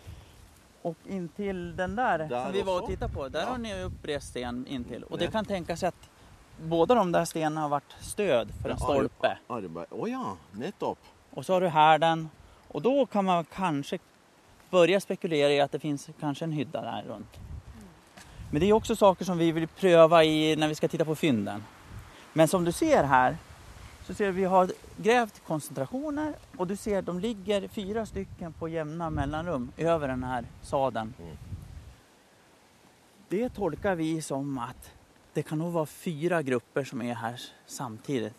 Och 0.83 0.97
intill 1.07 1.77
den 1.77 1.97
der, 1.97 2.19
der 2.19 2.45
som 2.45 2.53
vi 2.53 2.63
var 2.63 2.83
og 2.83 3.03
och 3.03 3.13
på, 3.13 3.29
der 3.29 3.41
Ja. 3.41 3.47
har 3.47 3.59
ni 3.59 3.85
oppreist 3.85 4.29
sten 4.29 4.67
inntil. 4.67 5.05
Og 5.11 5.19
det 5.19 5.33
kan 5.33 5.45
tenkes 5.45 5.83
at 5.83 5.95
båda 6.59 6.95
de 6.95 7.13
der 7.13 7.25
stenarna 7.25 7.61
har 7.61 7.69
vært 7.81 7.95
stød 8.01 8.53
for 8.63 8.71
en 8.71 8.79
stolpe. 8.79 9.37
Arbeid 9.49 9.87
Å 9.91 10.09
ja, 10.09 10.37
nettopp. 10.53 10.99
Og 11.37 11.45
så 11.45 11.53
har 11.53 11.61
du 11.61 11.69
härden. 11.69 12.31
Och 12.73 12.83
då 12.83 13.07
kan 13.07 13.25
man 13.25 13.45
kanske 13.45 13.99
börja 14.71 15.01
spekulera 15.01 15.53
i 15.53 15.61
att 15.61 15.73
det 15.73 15.79
finns 15.79 16.11
kanske 16.21 16.45
en 16.45 16.53
hydda 16.53 16.83
där 16.83 17.05
runt. 17.09 17.41
Men 18.51 18.61
det 18.61 18.69
är 18.69 18.73
också 18.73 18.97
saker 18.97 19.25
som 19.25 19.39
vi 19.39 19.53
vill 19.53 19.69
pröva 19.69 20.25
i 20.25 20.57
när 20.57 20.69
vi 20.69 20.75
ska 20.75 20.89
titta 20.89 21.05
på 21.05 21.15
fynden. 21.15 21.65
Men 22.33 22.49
som 22.49 22.65
du 22.65 22.73
ser 22.73 23.05
här 23.05 23.37
så 24.07 24.15
ser 24.15 24.31
vi 24.31 24.45
har 24.45 24.71
grävt 24.97 25.43
koncentrationer 25.47 26.35
och 26.57 26.67
du 26.67 26.77
ser 26.77 27.03
de 27.03 27.21
ligger 27.21 27.69
fyra 27.69 28.07
stycken 28.07 28.53
på 28.53 28.69
jämna 28.69 29.11
mellanrum 29.11 29.73
över 29.77 30.09
den 30.09 30.25
här 30.25 30.45
sadeln. 30.63 31.15
Mm. 31.19 31.37
Det 33.29 33.49
tolkar 33.49 33.95
vi 33.95 34.23
som 34.23 34.59
att 34.59 34.93
det 35.33 35.43
kan 35.43 35.59
nog 35.59 35.73
vara 35.73 35.87
fyra 35.87 36.43
grupper 36.43 36.85
som 36.85 37.03
är 37.03 37.15
här 37.15 37.41
samtidigt. 37.67 38.35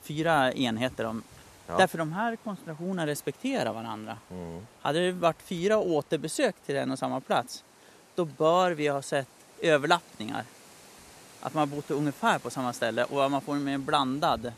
Fyra 0.00 0.52
enheter. 0.52 1.14
Ja. 1.68 1.76
Därför 1.76 1.98
de 1.98 2.12
här 2.12 2.36
konsentrasjonene 2.36 3.06
respekterar 3.06 3.72
varandra. 3.72 4.16
Mm. 4.30 4.66
Hade 4.80 5.06
det 5.06 5.12
varit 5.12 5.42
fyra 5.42 5.78
återbesök 5.78 6.54
till 6.66 6.76
en 6.76 6.90
och 6.90 6.98
samma 6.98 7.20
plats, 7.20 7.64
då 8.14 8.24
bör 8.24 8.70
vi 8.70 8.88
ha 8.88 9.02
sett 9.02 9.28
överlappningar. 9.60 10.44
Att 11.40 11.54
man 11.54 11.68
har 11.68 11.76
bott 11.76 11.90
ungefär 11.90 12.38
på 12.38 12.50
samma 12.50 12.72
ställe 12.72 13.04
och 13.04 13.24
att 13.24 13.30
man 13.30 13.40
får 13.40 13.54
en 13.54 13.64
mer 13.64 13.78
blandad 13.78 14.52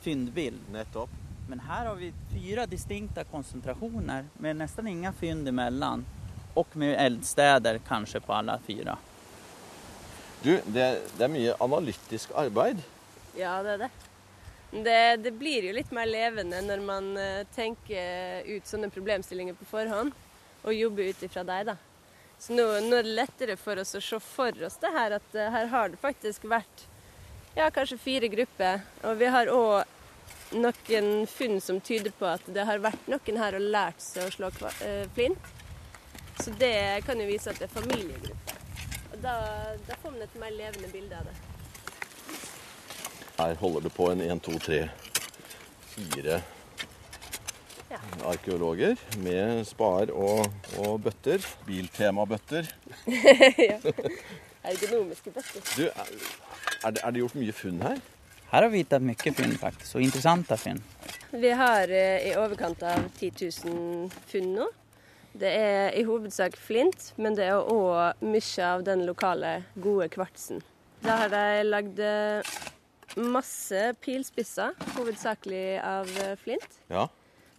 fyndbild. 0.00 0.60
Nettopp. 0.72 1.10
Men 1.48 1.60
här 1.60 1.86
har 1.86 1.94
vi 1.94 2.12
fyra 2.32 2.66
distinkta 2.66 3.24
koncentrationer 3.24 4.24
med 4.38 4.56
nästan 4.56 4.86
inga 4.86 5.12
fynd 5.12 5.48
emellan 5.48 6.04
och 6.54 6.76
med 6.76 7.06
eldstäder 7.06 7.80
kanske 7.88 8.20
på 8.20 8.32
alla 8.32 8.58
fyra. 8.66 8.98
Du, 10.42 10.60
det, 10.66 11.02
det 11.18 11.24
er 11.24 11.28
mye 11.28 11.54
analytisk 11.60 12.32
arbeid. 12.34 12.82
Ja, 13.38 13.62
det 13.62 13.76
er 13.76 13.78
det. 13.78 14.11
Det, 14.72 15.16
det 15.20 15.30
blir 15.36 15.66
jo 15.68 15.72
litt 15.76 15.90
mer 15.92 16.08
levende 16.08 16.62
når 16.64 16.84
man 16.84 17.08
eh, 17.20 17.42
tenker 17.52 18.46
ut 18.48 18.68
sånne 18.68 18.88
problemstillinger 18.92 19.56
på 19.58 19.68
forhånd, 19.68 20.14
og 20.62 20.76
jobber 20.76 21.10
ut 21.12 21.24
ifra 21.26 21.44
deg, 21.44 21.66
da. 21.68 21.76
Så 22.40 22.56
nå, 22.56 22.64
nå 22.86 22.96
er 22.96 23.04
det 23.06 23.12
lettere 23.18 23.54
for 23.60 23.78
oss 23.78 23.92
å 23.94 24.00
se 24.02 24.18
for 24.24 24.64
oss 24.64 24.80
det 24.80 24.90
her, 24.96 25.18
at 25.18 25.36
eh, 25.36 25.50
her 25.52 25.68
har 25.74 25.92
det 25.92 26.00
faktisk 26.00 26.48
vært 26.48 26.86
ja, 27.54 27.68
kanskje 27.68 28.00
fire 28.00 28.32
grupper. 28.32 28.80
Og 29.04 29.20
vi 29.20 29.28
har 29.36 29.52
òg 29.52 30.56
noen 30.56 31.28
funn 31.28 31.60
som 31.60 31.80
tyder 31.80 32.16
på 32.16 32.26
at 32.28 32.48
det 32.48 32.64
har 32.68 32.80
vært 32.82 33.12
noen 33.12 33.40
her 33.44 33.60
og 33.60 33.68
lært 33.76 34.00
seg 34.00 34.26
å 34.26 34.34
slå 34.34 34.50
eh, 34.80 35.04
flint. 35.12 35.52
Så 36.40 36.50
det 36.58 37.04
kan 37.06 37.20
jo 37.20 37.28
vise 37.28 37.52
at 37.52 37.60
det 37.60 37.68
er 37.68 37.76
familiegrupper. 37.76 38.60
Og 39.12 39.20
da, 39.20 39.36
da 39.86 40.00
får 40.02 40.16
man 40.16 40.24
et 40.24 40.38
mer 40.40 40.56
levende 40.56 40.88
bilde 40.96 41.20
av 41.20 41.28
det. 41.28 41.51
Her 43.42 43.54
holder 43.58 43.80
det 43.80 43.90
på 43.90 44.06
en 44.12 44.20
1, 44.22 44.40
2, 44.42 44.58
3, 44.58 44.76
4 45.96 46.36
arkeologer 48.30 49.00
med 49.18 49.64
spar 49.66 50.12
og, 50.14 50.46
og 50.78 51.00
bøtter. 51.02 51.42
Biltemabøtter. 51.66 52.68
ja. 53.70 53.80
Ergonomiske 54.62 55.34
bøtter. 55.34 55.64
Du, 55.74 55.82
er, 55.88 56.12
er, 56.84 56.90
det, 56.90 57.02
er 57.02 57.10
det 57.10 57.24
gjort 57.24 57.34
mye 57.40 57.56
funn 57.56 57.82
her? 57.82 57.98
Her 58.52 58.66
har 58.68 58.70
vi 58.70 58.84
tatt 58.86 59.02
mye 59.02 59.34
funn, 59.34 59.56
faktisk. 59.58 59.96
Og 59.98 60.06
interessante 60.06 60.58
funn. 60.62 60.78
Vi 61.34 61.50
har 61.58 61.90
eh, 61.90 62.28
i 62.30 62.36
overkant 62.38 62.84
av 62.86 63.08
10 63.18 63.32
000 63.66 64.22
funn 64.30 64.52
nå. 64.54 64.68
Det 65.34 65.50
er 65.50 65.96
i 65.98 66.04
hovedsak 66.06 66.54
flint, 66.60 67.10
men 67.18 67.34
det 67.34 67.50
er 67.50 67.58
òg 67.58 68.22
mye 68.22 68.68
av 68.68 68.86
den 68.86 69.02
lokale, 69.08 69.64
gode 69.74 70.12
kvartsen. 70.14 70.62
Da 71.02 71.24
har 71.24 71.32
de 71.32 71.64
lagd 71.66 71.98
eh, 71.98 72.54
masse 73.16 73.94
pilspisser, 74.00 74.74
hovedsakelig 74.96 75.80
av 75.84 76.08
eh, 76.22 76.36
flint. 76.40 76.78
Ja. 76.92 77.08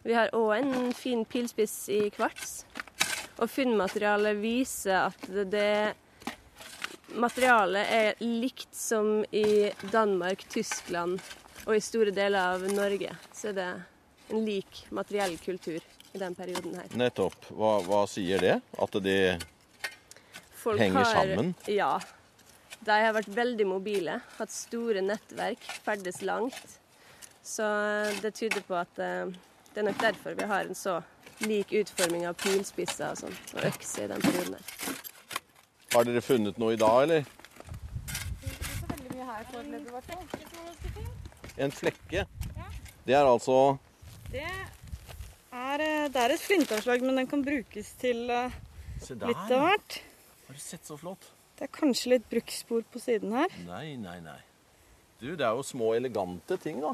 Vi 0.03 0.15
har 0.17 0.33
òg 0.35 0.55
en 0.57 0.93
fin 0.97 1.23
pilspiss 1.25 1.89
i 1.93 2.09
kvarts. 2.13 2.63
Og 3.41 3.49
funnmaterialet 3.49 4.37
viser 4.37 5.07
at 5.07 5.23
det, 5.49 5.93
materialet 7.15 7.93
er 7.93 8.21
likt 8.23 8.69
som 8.75 9.23
i 9.31 9.71
Danmark, 9.93 10.45
Tyskland 10.51 11.21
og 11.63 11.77
i 11.77 11.81
store 11.83 12.11
deler 12.13 12.55
av 12.57 12.67
Norge. 12.73 13.15
Så 13.33 13.53
er 13.53 13.57
det 13.57 13.69
en 14.33 14.45
lik 14.45 14.83
materiell 14.91 15.37
kultur 15.41 15.79
i 16.13 16.21
den 16.21 16.35
perioden 16.35 16.75
her. 16.77 16.91
Nettopp. 16.99 17.49
Hva, 17.55 17.77
hva 17.87 18.03
sier 18.09 18.43
det? 18.43 18.59
At 18.81 18.99
de 19.03 19.17
Folk 20.63 20.79
Henger 20.79 21.03
sammen? 21.03 21.55
Ja. 21.67 21.97
De 22.83 22.91
har 22.91 23.13
vært 23.15 23.31
veldig 23.31 23.65
mobile, 23.67 24.17
hatt 24.37 24.51
store 24.51 25.01
nettverk, 25.05 25.61
ferdes 25.85 26.19
langt. 26.25 26.79
Så 27.43 27.63
eh, 27.63 28.17
det 28.23 28.33
tyder 28.35 28.63
på 28.67 28.75
at 28.75 28.99
eh, 28.99 29.31
det 29.71 29.81
er 29.81 29.87
nok 29.87 30.01
derfor 30.01 30.35
vi 30.35 30.47
har 30.49 30.67
en 30.67 30.75
så 30.75 30.97
lik 31.47 31.71
utforming 31.75 32.25
av 32.27 32.35
pilspisser 32.39 33.13
og 33.13 33.21
sånn, 33.21 33.37
og 33.55 33.67
økse 33.69 34.03
i 34.03 34.09
den 34.11 34.23
perioden 34.23 34.57
her. 34.57 34.97
Har 35.93 36.07
dere 36.07 36.23
funnet 36.25 36.59
noe 36.59 36.75
i 36.75 36.79
dag, 36.81 36.97
eller? 37.05 37.27
Ikke 38.43 38.73
så 38.79 38.89
veldig 38.91 39.13
mye 39.13 39.27
her 39.29 39.47
foreløpig. 39.53 41.07
En 41.63 41.75
flekke? 41.75 42.25
Det 43.03 43.15
er 43.15 43.27
altså 43.27 43.77
Det 44.31 44.43
er, 44.43 45.85
eh, 45.85 46.09
det 46.11 46.19
er 46.25 46.35
et 46.35 46.43
flintavslag, 46.43 47.03
men 47.05 47.21
den 47.21 47.31
kan 47.31 47.45
brukes 47.45 47.93
til 48.01 48.25
litt 48.27 49.23
av 49.23 49.55
hvert. 49.69 50.01
Har 50.49 50.59
du 50.59 50.63
sett 50.63 50.83
så 50.87 50.99
flott? 50.99 51.32
Det 51.57 51.67
er 51.67 51.71
kanskje 51.75 52.15
litt 52.15 52.29
bruksspor 52.31 52.83
på 52.91 52.99
siden 53.01 53.33
her. 53.37 53.53
Nei, 53.67 53.95
nei, 54.01 54.17
nei. 54.25 54.39
Du, 55.21 55.29
det 55.37 55.45
er 55.45 55.53
jo 55.55 55.63
små, 55.63 55.93
elegante 55.95 56.57
ting, 56.59 56.81
da. 56.83 56.93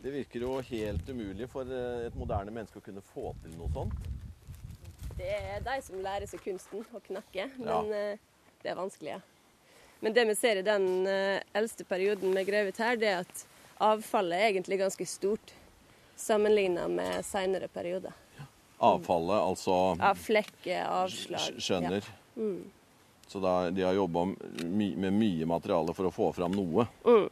Det 0.00 0.12
virker 0.14 0.40
jo 0.46 0.54
helt 0.64 1.08
umulig 1.12 1.46
for 1.50 1.68
eh, 1.68 2.06
et 2.08 2.16
moderne 2.18 2.52
menneske 2.54 2.80
å 2.80 2.84
kunne 2.84 3.02
få 3.12 3.34
til 3.42 3.52
noe 3.58 3.68
sånt. 3.74 4.08
Det 5.18 5.28
er 5.36 5.60
de 5.66 5.74
som 5.84 6.00
lærer 6.00 6.30
seg 6.30 6.40
kunsten 6.44 6.86
å 6.96 7.02
knakke, 7.04 7.50
men 7.58 7.68
Ja. 7.68 7.82
eh, 8.14 8.18
det 8.62 8.70
er 8.72 8.78
vanskelig. 8.78 9.18
Ja. 9.18 9.20
Men 10.00 10.14
det 10.16 10.24
vi 10.30 10.34
ser 10.38 10.56
i 10.62 10.64
den 10.64 11.06
eh, 11.10 11.42
eldste 11.54 11.84
perioden 11.84 12.32
vi 12.32 12.40
har 12.40 12.48
grevet 12.48 12.80
her, 12.80 12.96
det 12.96 13.10
er 13.12 13.20
at 13.26 13.44
avfallet 13.80 14.38
er 14.38 14.48
egentlig 14.54 14.78
ganske 14.80 15.06
stort 15.08 15.52
sammenligna 16.20 16.86
med 16.88 17.20
seinere 17.24 17.68
perioder. 17.72 18.16
Avfallet, 18.80 19.36
altså 19.44 19.76
Av 20.00 20.16
flekker, 20.16 20.86
avslag. 20.88 21.60
Skjønner. 21.60 22.00
Ja. 22.00 22.16
Mm. 22.36 22.62
Så 23.30 23.38
da, 23.42 23.70
de 23.70 23.82
har 23.86 23.94
jobba 23.94 24.24
my 24.64 24.88
med 24.96 25.14
mye 25.14 25.46
materiale 25.46 25.94
for 25.94 26.08
å 26.08 26.14
få 26.14 26.32
fram 26.34 26.54
noe. 26.56 26.86
Mm. 27.06 27.28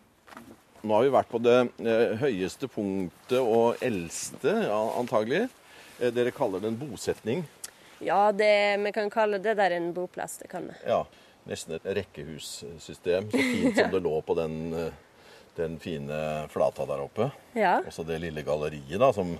Nå 0.80 0.94
har 0.94 1.02
vi 1.02 1.10
vært 1.10 1.30
på 1.32 1.40
det 1.42 1.56
eh, 1.82 2.12
høyeste 2.20 2.68
punktet 2.70 3.40
og 3.40 3.80
eldste, 3.82 4.52
antagelig. 4.70 5.48
Eh, 5.98 6.12
dere 6.14 6.30
kaller 6.34 6.62
det 6.62 6.70
en 6.70 6.78
bosetning. 6.78 7.42
Ja, 7.98 8.30
det, 8.30 8.78
vi 8.84 8.92
kan 8.94 9.10
kalle 9.10 9.40
det 9.42 9.56
der 9.58 9.74
en 9.74 9.90
boplass. 9.96 10.38
Det 10.38 10.46
kan 10.52 10.70
vi. 10.70 10.76
Ja, 10.86 11.02
nesten 11.50 11.74
et 11.74 11.90
rekkehussystem. 11.98 13.26
Så 13.32 13.42
fint 13.42 13.80
som 13.80 13.90
det 13.96 14.02
lå 14.04 14.20
på 14.22 14.38
den, 14.38 14.58
eh, 14.78 15.34
den 15.58 15.80
fine 15.82 16.20
flata 16.54 16.86
der 16.86 17.02
oppe. 17.02 17.32
Ja, 17.58 17.80
Også 17.82 18.06
det 18.06 18.20
lille 18.22 18.46
galleriet, 18.46 19.00
da, 19.02 19.10
som 19.12 19.34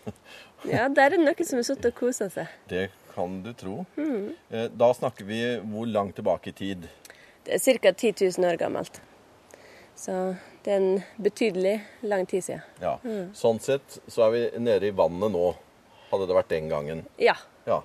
ja 0.67 0.89
der 0.91 1.05
er 1.05 1.15
det 1.15 1.23
noen 1.23 1.47
som 1.47 1.61
har 1.61 1.69
sittet 1.71 1.93
og 1.93 2.01
kosa 2.01 2.27
seg. 2.35 2.51
Det 2.67 2.89
kan 3.19 3.37
du 3.43 3.51
tro. 3.59 3.83
Mm. 3.99 4.31
Da 4.79 4.93
snakker 4.95 5.27
vi 5.29 5.43
hvor 5.67 5.91
langt 5.91 6.15
tilbake 6.19 6.53
i 6.55 6.57
tid? 6.63 6.87
Det 7.45 7.59
er 7.59 7.79
ca. 7.83 7.93
10 7.93 8.15
000 8.39 8.47
år 8.53 8.57
gammelt. 8.61 9.01
Så 9.99 10.15
det 10.65 10.73
er 10.77 10.77
en 10.83 11.03
betydelig 11.19 11.77
lang 12.07 12.27
tid 12.31 12.45
siden. 12.47 12.63
Ja. 12.83 12.97
Mm. 13.03 13.33
Sånn 13.35 13.59
sett 13.65 13.99
så 14.07 14.29
er 14.29 14.35
vi 14.37 14.43
nede 14.63 14.91
i 14.91 14.95
vannet 14.95 15.33
nå. 15.35 15.47
Hadde 16.13 16.29
det 16.31 16.37
vært 16.39 16.53
den 16.55 16.71
gangen. 16.71 17.05
Ja, 17.21 17.35
Ja. 17.67 17.83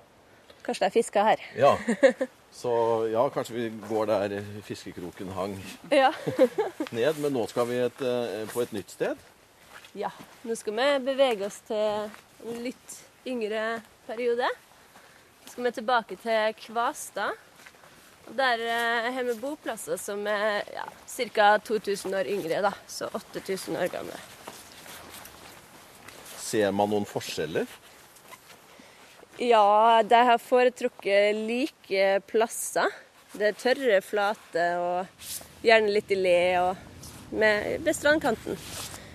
kanskje 0.64 0.86
er 0.86 0.94
fisker 0.94 1.26
her. 1.32 1.42
ja. 1.58 1.74
Så 2.54 2.70
ja, 3.10 3.24
kanskje 3.34 3.54
vi 3.56 3.64
går 3.88 4.06
der 4.06 4.34
fiskekroken 4.62 5.32
hang 5.34 5.56
Ja. 5.90 6.12
ned. 6.94 7.18
Men 7.18 7.32
nå 7.34 7.48
skal 7.50 7.66
vi 7.66 7.80
et, 7.82 7.98
eh, 8.06 8.44
på 8.52 8.62
et 8.62 8.70
nytt 8.76 8.94
sted. 8.94 9.18
Ja, 9.98 10.12
nå 10.46 10.54
skal 10.56 10.76
vi 10.78 10.86
bevege 11.08 11.48
oss 11.48 11.58
til 11.66 12.06
en 12.46 12.62
litt 12.62 12.94
yngre 13.26 13.80
periode. 14.06 14.46
Skal 15.54 15.64
vi 15.64 15.70
tilbake 15.70 16.16
til 16.18 16.54
Kvastad. 16.58 17.36
Der 18.34 18.58
eh, 18.58 19.12
har 19.14 19.22
vi 19.22 19.36
boplasser 19.38 20.00
som 20.02 20.24
er 20.26 20.64
ja, 20.74 20.82
ca. 21.06 21.52
2000 21.62 22.16
år 22.18 22.26
yngre, 22.26 22.58
da. 22.64 22.72
Så 22.90 23.06
8000 23.14 23.78
år 23.78 23.92
gamle. 23.92 24.18
Ser 26.42 26.74
man 26.74 26.90
noen 26.90 27.06
forskjeller? 27.06 27.70
Ja, 29.38 30.02
de 30.02 30.24
har 30.32 30.42
foretrukket 30.42 31.38
like 31.46 32.10
plasser. 32.26 32.90
Det 33.38 33.52
er 33.52 33.62
tørre, 33.62 34.02
flate 34.02 34.68
og 34.82 35.30
gjerne 35.62 35.94
litt 35.94 36.10
i 36.10 36.18
le 36.18 36.36
og 36.64 37.30
med, 37.30 37.78
ved 37.86 37.94
strandkanten. 37.94 38.58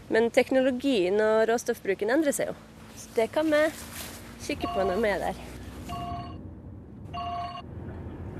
Men 0.07 0.31
teknologien 0.31 1.19
og 1.19 1.49
råstoffbruken 1.51 2.15
endrer 2.15 2.39
seg 2.39 2.53
jo. 2.53 2.59
Så 2.95 3.11
det 3.19 3.27
kan 3.35 3.51
vi 3.51 3.65
kikke 4.47 4.71
på 4.71 4.87
når 4.87 5.03
vi 5.03 5.17
er 5.17 5.25
der. 5.27 5.47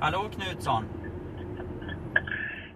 Hallo, 0.01 0.29
Knutsson. 0.29 0.83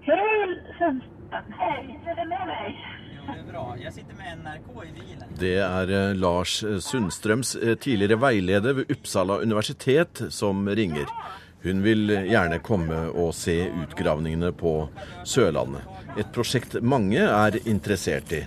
Hej 0.02 0.64
Sundström, 0.80 1.54
hej, 1.60 2.00
hur 2.04 2.12
är 2.12 2.16
det 2.16 2.26
med 2.26 2.48
dig? 2.48 2.86
Jo, 3.16 3.34
det 3.34 3.40
er 3.40 3.52
bra. 3.52 3.76
Jeg 3.84 3.94
sitter 3.94 4.16
med 4.16 4.38
NRK 4.38 4.84
i 4.84 4.92
bilen. 5.00 5.30
Det 5.40 5.54
er 5.58 5.94
eh, 5.94 6.16
Lars 6.16 6.58
Sundstrøms 6.84 7.56
eh, 7.56 7.78
tidligere 7.78 8.20
veileder 8.20 8.74
ved 8.74 8.92
Uppsala 8.92 9.38
universitet 9.40 10.22
som 10.30 10.68
ringer. 10.70 11.08
Hun 11.64 11.84
vil 11.84 12.12
gjerne 12.28 12.60
komme 12.60 13.00
og 13.16 13.32
se 13.40 13.56
utgravningene 13.72 14.52
på 14.52 14.76
Sørlandet. 15.24 15.88
Et 16.20 16.28
prosjekt 16.36 16.76
mange 16.82 17.24
er 17.24 17.60
interessert 17.64 18.36
i. 18.36 18.44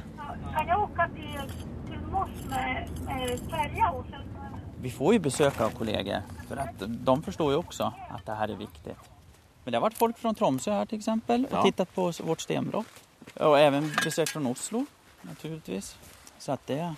Kan 0.52 0.68
jag 0.68 0.83
åka 0.83 1.09
till, 1.14 1.56
till 1.88 2.04
Moss 2.12 2.45
med, 2.50 2.88
med 3.06 3.40
färja 3.50 3.90
och 3.90 4.04
sen 4.11 4.26
Vi 4.86 4.90
får 4.92 5.12
ju 5.12 5.18
besök 5.18 5.60
av 5.60 5.70
kollegor 5.70 6.22
för 6.48 6.56
att 6.56 6.74
de 6.86 7.22
förstår 7.22 7.52
ju 7.52 7.58
också 7.58 7.92
att 8.10 8.26
det 8.26 8.32
här 8.34 8.48
är 8.48 8.54
viktigt. 8.56 8.98
Men 9.64 9.72
det 9.72 9.78
har 9.78 9.82
vært 9.82 9.96
folk 9.98 10.18
fra 10.18 10.30
Tromsø 10.34 10.70
her 10.70 10.86
till 10.86 10.98
exempel 10.98 11.44
och 11.50 11.56
Ja. 11.58 11.62
tittat 11.62 11.94
på 11.94 12.12
vårt 12.22 12.40
stenbrott. 12.40 12.86
Och 13.34 13.58
även 13.58 13.92
besök 14.04 14.28
från 14.28 14.46
Oslo 14.46 14.86
naturligtvis. 15.22 15.96
Så 16.38 16.52
att 16.52 16.66
det, 16.66 16.94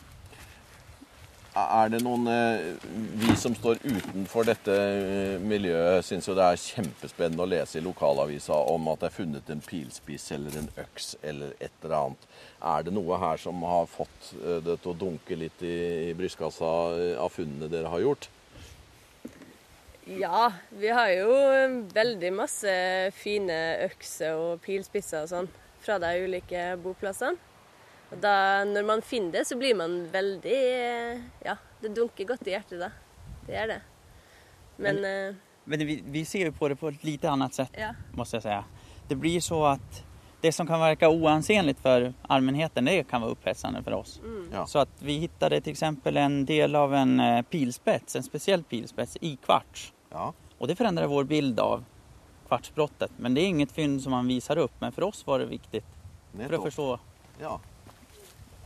Er 1.58 1.90
det 1.92 2.00
noen 2.04 2.26
eh, 2.30 2.74
Vi 3.20 3.34
som 3.38 3.54
står 3.56 3.80
utenfor 3.82 4.46
dette 4.48 4.74
eh, 4.74 5.36
miljøet, 5.42 6.04
syns 6.06 6.28
jo 6.28 6.36
det 6.38 6.44
er 6.44 6.60
kjempespennende 6.62 7.44
å 7.44 7.50
lese 7.50 7.80
i 7.80 7.84
lokalavisa 7.84 8.56
om 8.72 8.90
at 8.92 9.02
det 9.02 9.08
er 9.10 9.16
funnet 9.16 9.52
en 9.52 9.62
pilspiss 9.64 10.30
eller 10.36 10.58
en 10.60 10.70
øks 10.84 11.14
eller 11.22 11.54
et 11.58 11.72
eller 11.82 11.96
annet. 11.98 12.28
Er 12.72 12.86
det 12.86 12.94
noe 12.96 13.20
her 13.22 13.40
som 13.42 13.62
har 13.66 13.88
fått 13.90 14.32
eh, 14.42 14.60
det 14.66 14.78
til 14.82 14.92
å 14.92 14.98
dunke 15.06 15.38
litt 15.40 15.64
i, 15.66 16.14
brystkassa 16.18 16.72
av 17.18 17.32
funnene 17.34 17.70
dere 17.72 17.92
har 17.92 18.04
gjort? 18.04 18.30
Ja, 20.08 20.46
vi 20.70 20.88
har 20.88 21.10
jo 21.12 21.32
veldig 21.92 22.30
masse 22.32 22.72
fine 23.18 23.58
økser 23.84 24.38
og 24.40 24.62
pilspisser 24.64 25.26
og 25.26 25.32
sånn 25.34 25.50
fra 25.84 25.98
de 26.00 26.14
ulike 26.24 26.70
boplassene. 26.80 27.47
Og 28.08 28.16
da, 28.22 28.64
når 28.64 28.86
man 28.88 29.02
finner 29.04 29.40
det, 29.40 29.44
så 29.48 29.58
blir 29.60 29.76
man 29.76 30.00
veldig 30.12 30.60
Ja, 31.44 31.58
det 31.82 31.92
dunker 31.96 32.32
godt 32.32 32.48
i 32.48 32.54
hjertet 32.54 32.80
da. 32.80 32.88
Det 33.46 33.56
gjør 33.56 33.74
det. 33.74 33.82
Men 34.78 35.04
eh, 35.04 35.44
men 35.68 35.86
vi, 35.86 36.02
vi 36.06 36.24
ser 36.24 36.46
jo 36.46 36.52
på 36.52 36.68
det 36.68 36.76
på 36.80 36.88
et 36.88 37.02
lite 37.04 37.28
annet 37.28 37.54
sett, 37.54 37.74
ja. 37.76 37.90
måste 38.16 38.38
jeg 38.38 38.46
si. 38.46 38.84
Det 39.08 39.16
blir 39.20 39.40
så 39.44 39.58
at 39.74 39.98
det 40.40 40.52
som 40.56 40.66
kan 40.66 40.80
virke 40.80 41.10
oansenligt 41.10 41.80
for 41.84 42.06
allmennheten, 42.22 42.88
det 42.88 43.02
kan 43.10 43.20
være 43.20 43.34
opphetsende 43.36 43.82
for 43.84 43.98
oss. 43.98 44.14
Ja. 44.52 44.64
Så 44.66 44.80
at 44.86 45.02
vi 45.04 45.18
hittade 45.26 45.58
f.eks. 45.58 45.68
exempel 45.74 46.16
en 46.16 46.44
del 46.48 46.76
av 46.78 46.94
en 46.94 47.20
eh, 47.20 47.42
pilspets, 47.42 48.16
en 48.16 48.24
spesiell 48.24 48.64
pilspets 48.64 49.18
i 49.20 49.34
kvarts. 49.44 49.90
Ja. 50.10 50.30
Og 50.58 50.68
det 50.68 50.76
förändrade 50.76 51.12
vår 51.12 51.24
bild 51.24 51.60
av 51.60 51.84
kvartsbrottet. 52.48 53.12
Men 53.16 53.34
det 53.34 53.42
er 53.42 53.52
inget 53.52 53.72
fynd 53.72 54.00
som 54.02 54.16
man 54.16 54.30
viser 54.30 54.62
opp, 54.62 54.80
men 54.80 54.92
for 54.92 55.10
oss 55.10 55.20
var 55.26 55.42
det 55.42 55.50
viktig 55.52 55.82
for 56.32 56.54
å 56.54 56.62
forstå. 56.64 56.96
förstå. 56.96 57.42
Ja. 57.44 57.58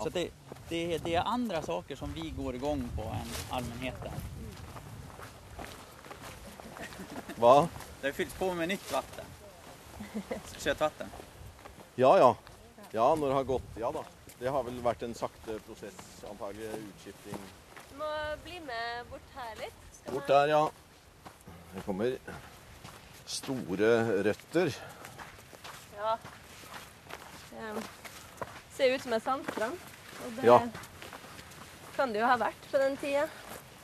Så 0.02 0.10
det, 0.14 0.28
det, 0.68 0.98
det 1.04 1.14
er 1.14 1.28
andre 1.28 1.62
saker 1.62 1.96
som 1.96 2.12
vi 2.14 2.30
går 2.36 2.58
igång 2.58 2.82
på 2.96 3.06
enn 3.14 3.34
allmennheten. 3.58 4.30
Hva? 7.38 7.68
Det 8.02 8.12
fylls 8.16 8.34
på 8.38 8.52
med 8.54 8.68
nytt 8.72 8.92
vatten. 8.92 9.28
Sötvatten. 10.56 11.10
Ja 11.94 12.16
ja. 12.18 12.32
Ja, 12.92 13.14
når 13.14 13.28
det 13.28 13.34
har 13.34 13.44
gått 13.48 13.78
Ja 13.80 13.92
da. 13.92 14.02
Det 14.38 14.50
har 14.50 14.64
vel 14.66 14.80
vært 14.82 15.04
en 15.06 15.14
sakte 15.14 15.54
prosess, 15.66 15.98
antagelig. 16.26 16.66
Utskifting. 16.88 17.44
Du 17.92 17.98
må 18.00 18.08
bli 18.42 18.58
med 18.66 19.06
bort 19.10 19.36
her 19.36 19.52
litt. 19.60 19.84
Skal 20.00 20.16
Bort 20.16 20.30
der, 20.32 20.50
ja. 20.50 20.62
Det 21.74 21.84
kommer 21.86 22.16
store 23.30 23.92
røtter. 24.26 24.74
Ja. 25.94 26.16
Det 27.52 27.84
ser 28.74 28.94
ut 28.96 29.02
som 29.06 29.12
en 29.12 29.20
sandstrand. 29.20 29.91
Og 30.26 30.36
det 30.36 30.44
Ja. 30.46 30.58
kan 31.96 32.12
det 32.12 32.20
jo 32.20 32.26
ha 32.26 32.36
vært 32.36 32.70
på 32.70 32.78
den 32.78 32.96
tida. 32.96 33.26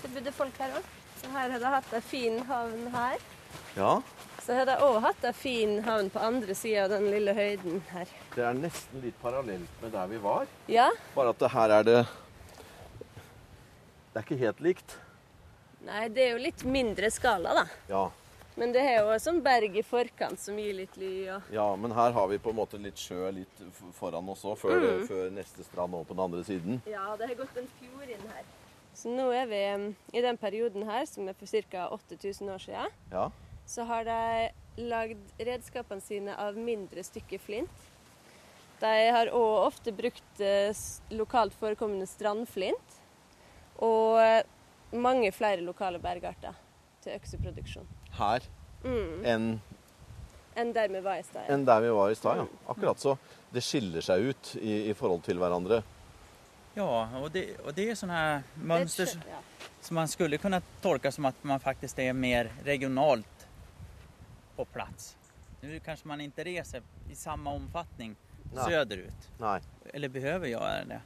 Det 0.03 0.11
bodde 0.15 0.33
folk 0.33 0.57
her 0.59 0.71
òg. 0.79 0.85
Så 1.21 1.31
her 1.35 1.51
har 1.51 1.59
de 1.59 1.65
hatt 1.67 1.93
ei 1.93 2.01
fin 2.01 2.39
havn 2.47 2.87
her. 2.95 3.19
Ja. 3.77 4.01
Så 4.45 4.55
har 4.55 4.65
de 4.67 4.77
òg 4.81 5.01
hatt 5.03 5.25
ei 5.25 5.33
fin 5.33 5.83
havn 5.83 6.11
på 6.11 6.21
andre 6.23 6.55
sida 6.55 6.85
av 6.85 6.91
den 6.91 7.11
lille 7.11 7.35
høyden 7.35 7.83
her. 7.91 8.07
Det 8.35 8.45
er 8.45 8.55
nesten 8.55 9.03
litt 9.03 9.19
parallelt 9.23 9.83
med 9.83 9.93
der 9.93 10.07
vi 10.07 10.17
var. 10.19 10.47
Ja. 10.69 10.91
Bare 11.15 11.31
at 11.31 11.39
det 11.39 11.51
her 11.51 11.71
er 11.71 11.83
det 11.83 12.07
Det 14.15 14.23
er 14.23 14.23
ikke 14.35 14.39
helt 14.41 14.61
likt. 14.61 14.97
Nei, 15.87 16.09
det 16.09 16.23
er 16.25 16.31
jo 16.33 16.39
litt 16.43 16.65
mindre 16.65 17.11
skala, 17.11 17.53
da. 17.55 17.67
Ja. 17.89 18.11
Men 18.59 18.73
det 18.75 18.83
er 18.83 18.97
jo 19.05 19.11
en 19.15 19.23
sånn 19.23 19.39
berg 19.43 19.77
i 19.79 19.85
forkant 19.87 20.41
som 20.43 20.57
gir 20.59 20.75
litt 20.75 20.97
ly 20.99 21.11
Ja. 21.29 21.39
ja, 21.55 21.67
men 21.79 21.93
her 21.95 22.15
har 22.17 22.27
vi 22.31 22.41
på 22.43 22.51
en 22.51 22.59
måte 22.59 22.81
litt 22.83 22.99
sjø 22.99 23.31
litt 23.37 23.61
foran 23.95 24.29
oss 24.33 24.43
òg, 24.43 24.57
før, 24.59 24.87
før 25.07 25.29
neste 25.35 25.63
strand 25.67 25.95
over 25.95 26.09
på 26.09 26.17
den 26.17 26.25
andre 26.25 26.43
siden. 26.47 26.81
Ja, 26.91 27.13
det 27.21 27.31
har 27.31 27.39
gått 27.39 27.61
en 27.61 27.69
fjord 27.79 28.11
inn 28.11 28.25
her. 28.33 28.49
Så 28.99 29.13
nå 29.15 29.29
er 29.31 29.47
vi 29.47 29.61
um, 29.79 29.85
i 30.11 30.23
den 30.25 30.39
perioden 30.41 30.89
her, 30.89 31.05
som 31.07 31.29
er 31.31 31.37
for 31.39 31.47
ca. 31.71 31.87
8000 31.95 32.51
år 32.51 32.65
siden. 32.65 32.97
Ja. 33.13 33.29
Så 33.69 33.87
har 33.87 34.09
de 34.09 34.19
lagd 34.91 35.39
redskapene 35.39 36.03
sine 36.03 36.35
av 36.35 36.59
mindre 36.59 37.05
stykker 37.07 37.39
flint. 37.39 37.87
De 38.83 38.95
har 39.15 39.31
òg 39.35 39.69
ofte 39.69 39.95
brukt 39.95 40.43
eh, 40.43 40.75
lokalt 41.15 41.55
forekommende 41.59 42.07
strandflint. 42.11 42.99
Og 43.83 44.19
eh, 44.23 44.43
mange 44.95 45.31
flere 45.35 45.63
lokale 45.63 46.03
bergarter 46.03 46.59
til 47.03 47.15
økseproduksjon. 47.19 47.87
Her 48.19 48.41
Mm. 48.85 49.25
enn 49.27 49.47
Enn 50.59 50.73
der 50.75 50.89
vi 50.91 51.01
var 51.03 51.17
i 51.19 51.23
stad. 51.23 51.45
ja. 51.49 51.55
enn 51.55 51.65
der 51.67 51.81
vi 51.83 51.89
var 51.95 52.11
i 52.11 52.15
stad, 52.15 52.37
ja. 52.39 52.45
Akkurat 52.71 52.99
så. 53.03 53.17
Det 53.53 53.63
skiller 53.63 54.01
seg 54.03 54.21
ut 54.31 54.53
i, 54.61 54.91
i 54.91 54.95
forhold 54.95 55.23
til 55.27 55.39
hverandre. 55.39 55.83
Ja, 56.77 57.09
og 57.19 57.33
det, 57.35 57.57
og 57.65 57.75
det 57.75 57.89
er 57.91 57.95
sånne 57.99 58.21
ett 58.39 58.63
mönster 58.63 59.07
kjøtt, 59.11 59.27
ja. 59.31 59.41
som 59.83 59.95
man 59.99 60.09
skulle 60.11 60.39
kunne 60.39 60.61
tolke 60.83 61.11
som 61.15 61.27
at 61.27 61.35
man 61.43 61.59
faktisk 61.63 61.99
er 61.99 62.13
mer 62.15 62.51
regionalt 62.67 63.47
på 64.57 64.67
plass. 64.75 65.15
Nå 65.63 65.79
kanskje 65.83 66.07
man 66.07 66.21
ikke 66.23 66.45
reiser 66.47 66.83
i 67.11 67.15
samme 67.19 67.51
omfattning 67.51 68.15
søderut. 68.55 69.27
Nei. 69.41 69.59
Eller 69.95 70.09
behøver 70.09 70.47
gjøre 70.53 70.85
det. 70.89 71.01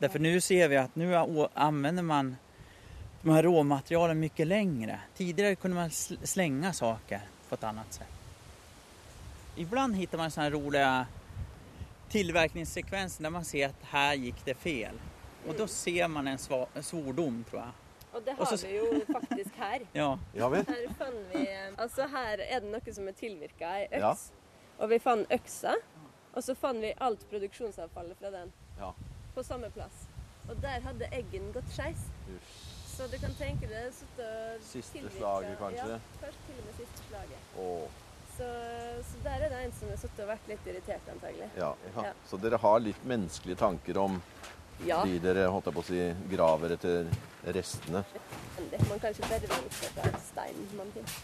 Derfor 0.00 0.22
nå 0.22 0.32
ser 0.42 0.68
vi 0.68 0.76
at 0.78 0.96
nå 0.98 1.48
anvender 1.54 2.02
man 2.06 2.34
de 3.24 3.30
här 3.30 3.42
råmaterialen 3.42 4.20
mycket 4.20 4.46
längre. 4.46 5.00
Tidigare 5.16 5.54
kunde 5.54 5.74
man 5.74 5.88
sl- 5.88 6.24
slänga 6.26 6.72
saker 6.72 7.20
på 7.48 7.54
ett 7.54 7.64
annat 7.64 7.92
sätt. 7.92 8.06
Ibland 9.56 9.96
hittar 9.96 10.18
man 10.18 10.30
sådana 10.30 10.44
här 10.50 10.50
roliga 10.64 11.06
tillverkningssekvenser 12.08 13.22
där 13.22 13.30
man 13.30 13.44
ser 13.44 13.66
att 13.68 13.74
här 13.82 14.14
gick 14.14 14.44
det 14.44 14.54
fel. 14.54 14.94
Och 15.48 15.54
då 15.54 15.66
ser 15.66 16.08
man 16.08 16.28
en, 16.28 16.38
svordom 16.82 17.44
tror 17.50 17.62
jag. 17.62 17.70
Og 18.12 18.22
det 18.24 18.32
har 18.32 18.56
så- 18.56 18.66
vi 18.66 18.76
jo 18.76 19.00
faktisk 19.12 19.50
her. 19.56 19.80
Ja? 19.92 20.18
Her 20.34 20.94
fant 20.98 21.16
vi 21.32 21.48
Altså 21.76 22.02
her 22.02 22.38
er 22.38 22.60
det 22.60 22.70
noe 22.70 22.94
som 22.94 23.08
er 23.08 23.12
tilvirka 23.12 23.70
ei 23.78 23.84
øks. 23.86 24.00
Ja. 24.00 24.16
Og 24.84 24.88
vi 24.90 24.98
fant 24.98 25.26
øksa. 25.32 25.74
Og 26.34 26.42
så 26.44 26.54
fant 26.54 26.80
vi 26.82 26.92
alt 27.00 27.24
produksjonsavfallet 27.30 28.18
fra 28.18 28.30
den 28.30 28.52
Ja. 28.78 28.92
på 29.34 29.42
samme 29.44 29.70
plass. 29.70 30.06
Og 30.48 30.56
der 30.62 30.80
hadde 30.80 31.08
eggen 31.12 31.52
gått 31.52 31.70
skeis. 31.72 32.06
Så 32.96 33.06
du 33.10 33.16
kan 33.18 33.34
tenke 33.38 33.66
deg 33.70 33.90
sittet 33.94 34.24
og 34.28 34.64
Siste 34.68 35.02
slaget, 35.16 35.56
kanskje? 35.58 35.96
Ja, 35.98 36.18
kanskje 36.22 36.42
til 36.46 36.58
og 36.60 36.66
med 36.68 36.74
siste 36.78 37.06
slaget. 37.08 37.52
Åh, 37.58 38.00
Så, 38.34 38.46
så 39.10 39.20
der 39.24 39.44
er 39.46 39.52
det 39.52 39.58
en 39.64 39.72
som 39.78 39.90
har 39.92 39.98
sittet 40.02 40.22
og 40.24 40.30
vært 40.32 40.48
litt 40.50 40.64
irritert, 40.66 41.08
antagelig. 41.12 41.48
ja, 41.56 41.68
ja. 41.94 42.04
Ja. 42.08 42.12
Så 42.30 42.38
dere 42.42 42.58
har 42.62 42.80
litt 42.82 43.04
menneskelige 43.06 43.58
tanker 43.60 43.98
om 44.02 44.20
Ja, 44.84 45.04
de 45.06 45.18
dere 45.22 45.44
holdt 45.54 45.68
på 45.74 45.82
å 45.84 45.86
si, 45.86 46.00
graver 46.32 46.74
etter 46.74 47.06
restene? 47.54 48.02
man 48.88 48.98
kan 48.98 49.12
ikke 49.14 49.28
bare 49.28 49.46
være 49.52 49.60
opptatt 49.68 50.00
av 50.08 50.16
steinen 50.30 50.72
man 50.78 50.90
finner. 50.96 51.20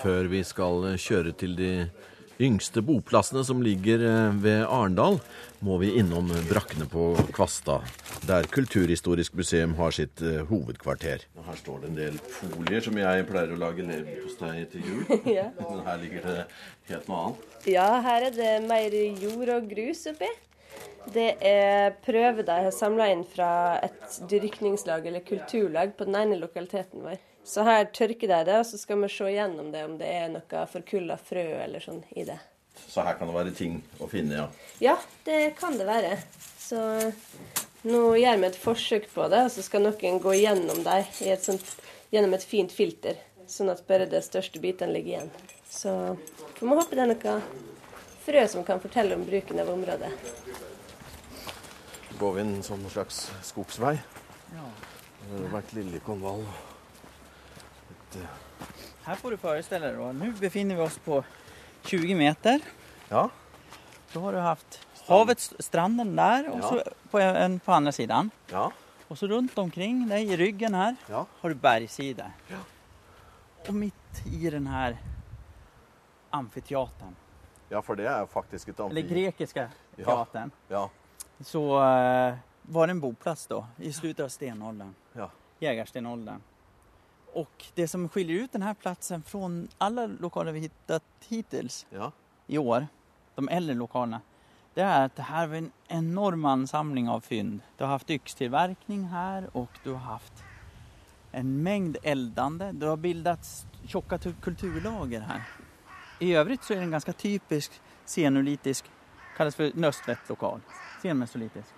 Før 0.00 0.28
vi 0.32 0.40
skal 0.44 0.88
kjøre 1.00 1.32
til 1.36 1.56
de 1.56 1.70
yngste 2.40 2.82
boplassene 2.84 3.44
som 3.46 3.62
ligger 3.64 4.02
eh, 4.06 4.34
ved 4.42 4.64
Arendal, 4.66 5.20
må 5.60 5.76
vi 5.82 5.92
innom 6.00 6.30
brakkene 6.48 6.86
på 6.88 7.12
Kvasta, 7.36 7.80
der 8.28 8.48
Kulturhistorisk 8.52 9.36
museum 9.36 9.74
har 9.78 9.94
sitt 9.94 10.22
eh, 10.24 10.40
hovedkvarter. 10.48 11.26
Her 11.46 11.58
står 11.60 11.82
det 11.82 11.90
en 11.90 11.98
del 11.98 12.20
folier 12.32 12.84
som 12.84 12.96
jeg 13.00 13.26
pleier 13.28 13.54
å 13.54 13.60
lage 13.60 13.86
leverpostei 13.86 14.66
til 14.72 14.86
jul. 14.86 15.02
Ja. 15.40 15.48
Men 15.60 15.82
her 15.86 15.98
ligger 16.00 16.24
det 16.26 16.38
helt 16.90 17.10
noe 17.10 17.24
annet. 17.24 17.58
Ja, 17.70 17.88
her 18.04 18.28
er 18.30 18.36
det 18.36 18.52
mer 18.66 18.94
jord 19.22 19.52
og 19.56 19.68
grus 19.70 20.06
oppi. 20.10 20.30
Det 21.14 21.30
er 21.46 21.94
prøver 22.04 22.44
de 22.44 22.56
har 22.66 22.74
samla 22.74 23.08
inn 23.12 23.22
fra 23.24 23.78
et 23.84 24.20
dyrkningslag 24.30 25.06
eller 25.08 25.24
kulturlag 25.24 25.94
på 25.96 26.08
den 26.08 26.18
ene 26.20 26.40
lokaliteten 26.40 27.04
vår. 27.06 27.20
Så 27.50 27.64
her 27.66 27.88
tørker 27.90 28.30
jeg 28.30 28.46
det, 28.46 28.58
og 28.60 28.66
så 28.68 28.78
skal 28.78 29.00
vi 29.02 29.08
se 29.10 29.26
gjennom 29.32 29.72
det 29.74 29.82
om 29.82 29.96
det 29.98 30.06
er 30.06 30.28
noe 30.30 30.66
forkulla 30.70 31.16
frø 31.18 31.42
eller 31.64 31.82
sånn 31.82 32.04
i 32.14 32.22
det. 32.28 32.38
Så 32.86 33.02
her 33.02 33.16
kan 33.18 33.26
det 33.26 33.34
være 33.34 33.54
ting 33.58 33.80
å 33.98 34.06
finne, 34.10 34.36
ja. 34.38 34.44
Ja, 34.78 34.94
det 35.26 35.56
kan 35.58 35.74
det 35.78 35.88
være. 35.88 36.12
Så 36.60 36.78
nå 37.90 38.04
gjør 38.20 38.38
vi 38.38 38.48
et 38.52 38.60
forsøk 38.60 39.10
på 39.10 39.26
det, 39.32 39.42
og 39.48 39.50
så 39.50 39.66
skal 39.66 39.82
noen 39.82 40.22
gå 40.22 40.36
gjennom 40.38 40.84
sånt, 41.42 41.74
gjennom 42.14 42.38
et 42.38 42.46
fint 42.46 42.70
filter, 42.70 43.18
sånn 43.50 43.74
at 43.74 43.82
bare 43.90 44.06
de 44.06 44.22
største 44.22 44.62
bitene 44.62 44.94
ligger 44.94 45.16
igjen. 45.16 45.34
Så 45.66 45.98
vi 46.60 46.70
må 46.70 46.78
håpe 46.78 46.94
det 46.94 47.02
er 47.08 47.14
noe 47.16 47.36
frø 48.22 48.46
som 48.54 48.62
kan 48.66 48.78
fortelle 48.78 49.18
om 49.18 49.26
bruken 49.26 49.58
av 49.58 49.74
området. 49.74 50.14
Går 52.22 52.34
vi 52.36 52.46
inn 52.46 52.58
en 52.60 52.66
sånn 52.66 52.90
slags 52.94 53.24
skogsvei. 53.50 53.96
Det 54.50 55.34
har 55.34 55.54
vært 55.58 55.80
liljekonvall. 58.14 58.36
Här 59.02 59.14
får 59.14 59.30
du 59.30 59.36
föreställa 59.36 59.86
dig 59.86 59.96
då. 59.96 60.12
Nu 60.12 60.32
befinner 60.32 60.74
vi 60.76 60.82
oss 60.82 60.98
på 60.98 61.24
20 61.84 62.14
meter. 62.14 62.60
Ja. 63.08 63.30
Då 64.12 64.20
har 64.20 64.32
du 64.32 64.38
haft 64.38 64.86
havet, 65.06 65.52
stranden 65.58 66.16
där 66.16 66.50
och 66.50 66.58
Ja. 66.58 66.68
så 66.68 66.82
på, 67.10 67.18
en, 67.18 67.60
på 67.60 67.72
andra 67.72 67.92
sidan. 67.92 68.30
Ja. 68.50 68.72
Och 69.08 69.18
så 69.18 69.26
runt 69.26 69.58
omkring 69.58 70.08
dig 70.08 70.32
i 70.32 70.36
ryggen 70.36 70.74
här 70.74 70.96
Ja. 71.08 71.26
har 71.40 71.48
du 71.48 71.54
bergssidor. 71.54 72.32
Och 73.68 73.74
mitt 73.74 74.26
i 74.32 74.50
den 74.50 74.66
här 74.66 74.96
amfiteatern, 76.30 77.16
Ja, 77.68 77.82
for 77.82 77.96
det 77.96 78.06
er 78.06 78.26
faktisk 78.26 78.68
et 78.68 78.80
eller 78.80 78.88
amfi. 78.88 79.02
grekiska 79.02 79.68
Ja. 79.96 80.04
teatern, 80.04 80.50
Ja. 80.68 80.90
så 81.40 81.62
uh, 81.64 82.34
var 82.62 82.86
det 82.86 82.90
en 82.90 83.00
boplats 83.00 83.46
da, 83.46 83.66
i 83.76 83.92
slutten 83.92 84.24
av 84.24 84.28
stenåldern. 84.28 84.94
Ja. 85.12 85.30
Jägarstenåldern. 85.58 86.40
Och 87.32 87.64
det 87.74 87.88
som 87.88 88.08
skiljer 88.08 88.42
ut 88.42 88.52
den 88.52 88.62
här 88.62 88.74
platsen 88.74 89.22
från 89.22 89.68
alla 89.78 90.06
lokaler 90.06 90.52
vi 90.52 90.60
hittat 90.60 91.04
hittills 91.28 91.86
ja. 91.90 92.12
i 92.46 92.58
år, 92.58 92.86
de 93.34 93.48
äldre 93.48 93.74
lokalerna, 93.74 94.20
det 94.74 94.80
är 94.80 95.04
att 95.04 95.16
det 95.16 95.22
här 95.22 95.48
är 95.48 95.54
en 95.54 95.72
enorm 95.88 96.44
ansamling 96.44 97.08
av 97.08 97.20
fynd. 97.20 97.60
Du 97.76 97.84
har 97.84 97.90
haft 97.90 98.10
yxtillverkning 98.10 99.04
här 99.04 99.56
och 99.56 99.78
du 99.84 99.90
har 99.90 99.98
haft 99.98 100.32
en 101.32 101.62
mängd 101.62 101.96
eldande. 102.02 102.72
Du 102.72 102.86
har 102.86 102.96
bildats 102.96 103.66
tjocka 103.86 104.18
kulturlager 104.18 105.20
här. 105.20 105.42
I 106.18 106.34
övrigt 106.34 106.64
så 106.64 106.72
är 106.72 106.76
det 106.76 106.82
en 106.82 106.90
ganska 106.90 107.12
typisk 107.12 107.80
senolitisk, 108.04 108.84
kallas 109.36 109.54
för 109.54 109.72
nøstvettlokal. 109.74 110.60
Senmesolitisk. 111.02 111.68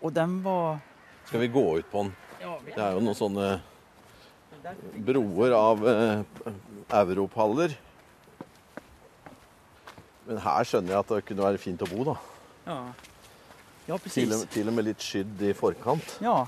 Och 0.00 0.12
den 0.12 0.42
var... 0.42 0.78
Skal 1.24 1.40
vi 1.40 1.48
gå 1.48 1.78
ut 1.78 1.90
på 1.90 2.02
den? 2.02 2.12
Ja, 2.40 2.60
Det 2.64 2.78
er 2.78 2.94
jo 2.94 3.00
noen 3.02 3.16
sånne 3.18 3.46
broer 5.06 5.52
av 5.56 5.88
eh, 5.88 6.22
europaller. 7.00 7.74
Men 10.28 10.40
her 10.44 10.66
skjønner 10.68 10.92
jeg 10.92 10.98
at 11.04 11.12
det 11.14 11.22
kunne 11.30 11.44
være 11.46 11.60
fint 11.62 11.84
å 11.84 11.88
bo, 11.90 12.04
da. 12.10 12.16
Ja, 12.68 12.78
ja 13.88 13.96
Til, 13.96 14.02
precis. 14.04 14.34
og- 14.42 14.50
til 14.52 14.68
og 14.68 14.74
med 14.76 14.84
litt 14.90 15.00
skydd 15.00 15.40
i 15.48 15.52
forkant. 15.56 16.18
Ja, 16.20 16.46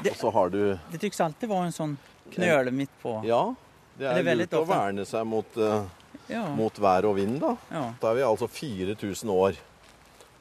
Og 0.00 0.16
så 0.16 0.30
har 0.32 0.48
du 0.48 0.78
det 0.90 0.98
tycks 1.00 1.20
alltid 1.20 1.48
være 1.50 1.66
en 1.66 1.72
sånn 1.76 1.96
knøle 2.32 2.70
midt 2.72 2.90
på. 3.02 3.22
Ja, 3.24 3.54
det 3.98 3.98
Det 3.98 4.06
er 4.08 4.18
er 4.18 4.22
veldig 4.24 4.46
lurt 4.48 4.54
å 4.56 4.62
ofte. 4.62 4.74
verne 4.78 5.04
seg 5.06 5.26
mot, 5.26 5.56
eh, 5.58 5.84
Ja. 6.28 6.46
mot 6.54 6.72
vær 6.74 7.04
og 7.04 7.16
vind, 7.16 7.38
da. 7.40 7.56
ja. 7.70 7.92
Da 8.00 8.10
er 8.10 8.14
vi 8.14 8.20
altså 8.22 8.48
4000 8.48 9.28
år 9.30 9.56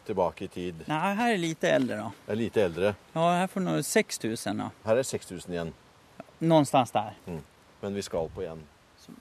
tilbake 0.07 0.43
i 0.43 0.47
tid. 0.47 0.87
Nei, 0.87 1.13
her 1.15 1.33
er 1.33 1.37
lite 1.37 1.67
eldre, 1.67 1.97
da. 1.97 2.09
Det 2.25 2.31
er 2.31 2.35
lite 2.35 2.61
eldre. 2.63 2.95
Ja, 3.15 3.21
her 3.39 3.47
får 3.47 3.65
du 3.65 3.83
6000 3.83 4.57
da. 4.57 4.69
Her 4.85 4.97
er 4.97 5.03
6000 5.03 5.49
igjen. 5.53 5.73
Någonstans 6.39 6.91
där. 6.91 7.13
Men 7.81 7.93
vi 7.93 8.01
skal 8.01 8.29
på 8.29 8.41
igjen. 8.41 8.63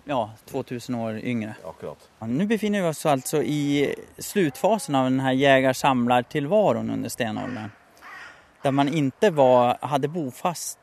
Ja, 0.05 0.31
2000 0.45 0.95
år 0.95 1.19
yngre. 1.19 1.55
Akkurat. 1.65 2.11
Ja, 2.19 2.27
nu 2.27 2.47
befinner 2.47 2.83
vi 2.83 2.89
oss 2.89 3.07
alltså 3.07 3.43
i 3.43 3.95
slutfasen 4.19 4.95
av 4.95 5.05
den 5.05 5.21
här 5.21 5.33
jägar-samlar-tillvaron 5.33 6.91
under 6.91 7.09
stenåldern. 7.09 7.71
Där 8.63 8.71
man 8.71 8.89
inte 8.89 9.31
var, 9.31 9.79
hade 9.81 10.09
bofast, 10.09 10.79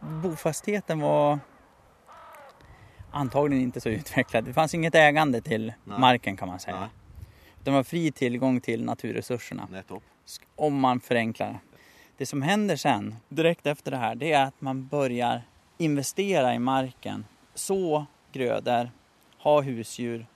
bofastheten 0.00 1.00
var 1.00 1.38
antagligen 3.10 3.62
inte 3.62 3.80
så 3.80 3.88
utvecklad. 3.88 4.44
Det 4.44 4.52
fanns 4.52 4.74
inget 4.74 4.94
ägande 4.94 5.40
till 5.40 5.72
Nej. 5.84 5.98
marken 5.98 6.36
kan 6.36 6.48
man 6.48 6.60
säga. 6.60 6.80
Nej. 6.80 6.88
Det 7.62 7.70
var 7.70 7.82
fri 7.82 8.12
tillgång 8.12 8.60
till 8.60 8.84
naturresurserna. 8.84 9.68
Nettopp. 9.70 10.02
om 10.56 10.80
man 10.80 11.00
förenklar 11.00 11.46
det. 11.46 11.58
Det 12.16 12.26
som 12.26 12.42
händer 12.42 12.76
sen, 12.76 13.16
direkt 13.28 13.66
efter 13.66 13.90
det 13.90 13.96
här, 13.96 14.14
det 14.14 14.32
är 14.32 14.44
att 14.44 14.60
man 14.60 14.86
börjar 14.86 15.42
investera 15.78 16.54
i 16.54 16.58
marken, 16.58 17.24
så 17.54 18.06
grödor, 18.32 18.90
ha 19.38 19.60
husdjur. 19.60 20.26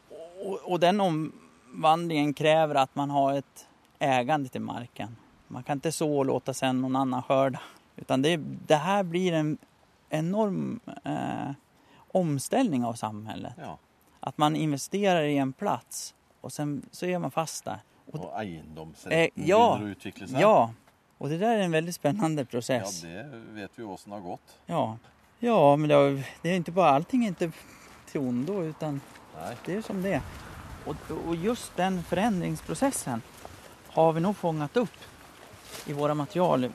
Och, 0.44 0.72
och 0.72 0.80
den 0.80 1.00
omvandlingen 1.00 2.34
kräver 2.34 2.74
att 2.74 2.94
man 2.94 3.10
har 3.10 3.34
ett 3.34 3.66
ägande 3.98 4.48
till 4.48 4.60
marken. 4.60 5.16
Man 5.48 5.62
kan 5.62 5.76
inte 5.76 5.92
så 5.92 6.18
och 6.18 6.26
låta 6.26 6.54
sen 6.54 6.80
någon 6.80 6.96
annan 6.96 7.22
skörda. 7.22 7.60
Utan 7.96 8.22
det, 8.22 8.36
det 8.66 8.76
här 8.76 9.02
blir 9.02 9.32
en 9.32 9.58
enorm 10.10 10.80
eh, 11.04 11.50
omställning 12.12 12.84
av 12.84 12.94
samhället. 12.94 13.52
Ja. 13.58 13.78
Att 14.20 14.38
man 14.38 14.56
investerar 14.56 15.22
i 15.22 15.36
en 15.38 15.52
plats 15.52 16.14
og 16.40 16.52
sen 16.52 16.82
så 16.90 17.06
är 17.06 17.18
man 17.18 17.30
fast 17.30 17.64
där. 17.64 17.78
Og 18.12 18.32
eiendomsrätten 18.40 19.18
Eh, 19.18 19.48
ja. 19.48 19.76
begynner 19.76 19.90
å 19.90 19.96
utvikle 19.96 20.28
seg. 20.28 20.40
Ja, 20.40 20.72
och 21.18 21.28
det 21.28 21.38
där 21.38 21.58
är 21.58 21.62
en 21.62 21.70
väldigt 21.70 21.94
spännande 21.94 22.46
Ja, 22.50 22.60
det 23.02 23.42
vet 23.52 23.70
vi 23.74 23.82
åssen 23.82 24.12
har 24.12 24.20
gått. 24.20 24.58
Ja, 24.66 24.96
ja 25.38 25.76
men 25.76 25.88
det, 25.88 26.24
det 26.42 26.50
är 26.50 26.56
inte 26.56 26.72
bara 26.72 26.90
allting 26.90 27.24
är 27.24 27.28
inte 27.28 27.52
till 28.10 28.20
ondo 28.20 28.62
utan 28.62 29.00
det 29.64 29.74
är 29.74 29.82
som 29.82 30.02
det 30.02 30.12
är. 30.12 30.20
Och, 30.86 30.96
och 31.28 31.36
just 31.36 31.76
den 31.76 32.02
förändringsprocessen 32.02 33.22
har 33.86 34.12
vi 34.12 34.20
nog 34.20 34.36
fångat 34.36 34.76
upp 34.76 34.98
i 35.86 35.92
våra 35.92 36.14
material 36.14 36.64
i, 36.64 36.70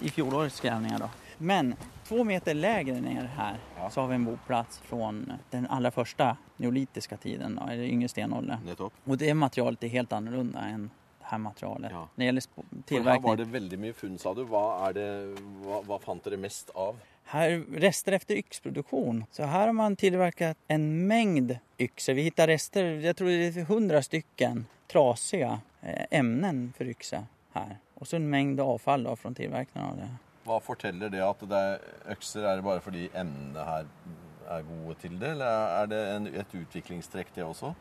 i 0.00 0.10
fjolårets 0.10 0.60
grävningar. 0.60 0.98
Då. 0.98 1.10
Men 1.38 1.74
två 2.04 2.24
meter 2.24 2.54
lägre 2.54 3.00
ner 3.00 3.24
här 3.36 3.58
Ja. 3.76 3.90
så 3.90 4.00
har 4.00 4.08
vi 4.08 4.14
en 4.14 4.24
boplats 4.24 4.78
från 4.78 5.32
den 5.50 5.66
allra 5.66 5.90
första 5.90 6.36
neolitiska 6.56 7.16
tiden, 7.16 7.54
då, 7.54 7.72
eller 7.72 7.82
yngre 7.82 8.08
stenåldern. 8.08 8.58
Og 8.78 8.92
Och 9.04 9.18
det 9.18 9.34
materialet 9.34 9.84
är 9.84 9.88
helt 9.88 10.12
annorlunda 10.12 10.60
än 10.60 10.90
här 11.28 11.38
materialet. 11.38 11.92
Ja. 11.92 12.00
Når 12.14 12.16
det 12.16 12.24
gjelder 12.24 12.42
tilverkning. 12.86 13.04
For 13.04 13.10
her 13.10 13.20
var 13.20 13.36
det 13.36 13.46
veldig 13.52 13.78
mye 13.84 13.96
funn, 13.96 14.18
sa 14.18 14.34
du. 14.34 14.42
Hva, 14.48 14.64
det, 14.96 15.06
hva, 15.64 15.80
hva 15.86 15.98
fant 16.02 16.24
dere 16.24 16.40
mest 16.40 16.72
av? 16.74 17.00
Her 17.28 17.58
rester 17.84 18.16
efter 18.16 18.40
yksproduksjon. 18.40 19.24
Så 19.32 19.44
her 19.44 19.66
har 19.66 19.74
man 19.76 19.96
tilverket 20.00 20.56
en 20.72 20.86
mengd 21.08 21.58
ykser. 21.78 22.16
Vi 22.16 22.28
fant 22.30 22.48
rester, 22.48 22.94
jeg 23.04 23.16
tror 23.18 23.28
det 23.28 23.50
er 23.50 23.66
100 23.66 24.06
stykken 24.06 24.64
trasige 24.88 25.58
emnen 26.10 26.70
for 26.76 26.88
ykser 26.88 27.28
her. 27.52 27.76
Og 28.00 28.08
så 28.08 28.16
en 28.16 28.30
mengd 28.30 28.62
avfall 28.64 29.04
da, 29.04 29.12
fra 29.18 29.34
tillverkningen 29.36 29.90
av 29.90 30.00
det. 30.00 30.08
Hva 30.48 30.56
forteller 30.64 31.12
det 31.12 31.20
at 31.20 31.44
det 31.50 31.60
er 31.60 31.84
økser? 32.14 32.46
Er 32.48 32.56
det 32.56 32.64
bare 32.64 32.80
fordi 32.80 33.10
emnene 33.12 33.68
her 33.68 33.90
er 34.48 34.64
gode 34.64 34.96
til 35.02 35.18
det, 35.20 35.34
eller 35.36 35.74
er 35.82 35.90
det 35.90 36.00
en, 36.14 36.28
et 36.40 36.54
utviklingstrekk, 36.62 37.34
det 37.36 37.44
også? 37.44 37.74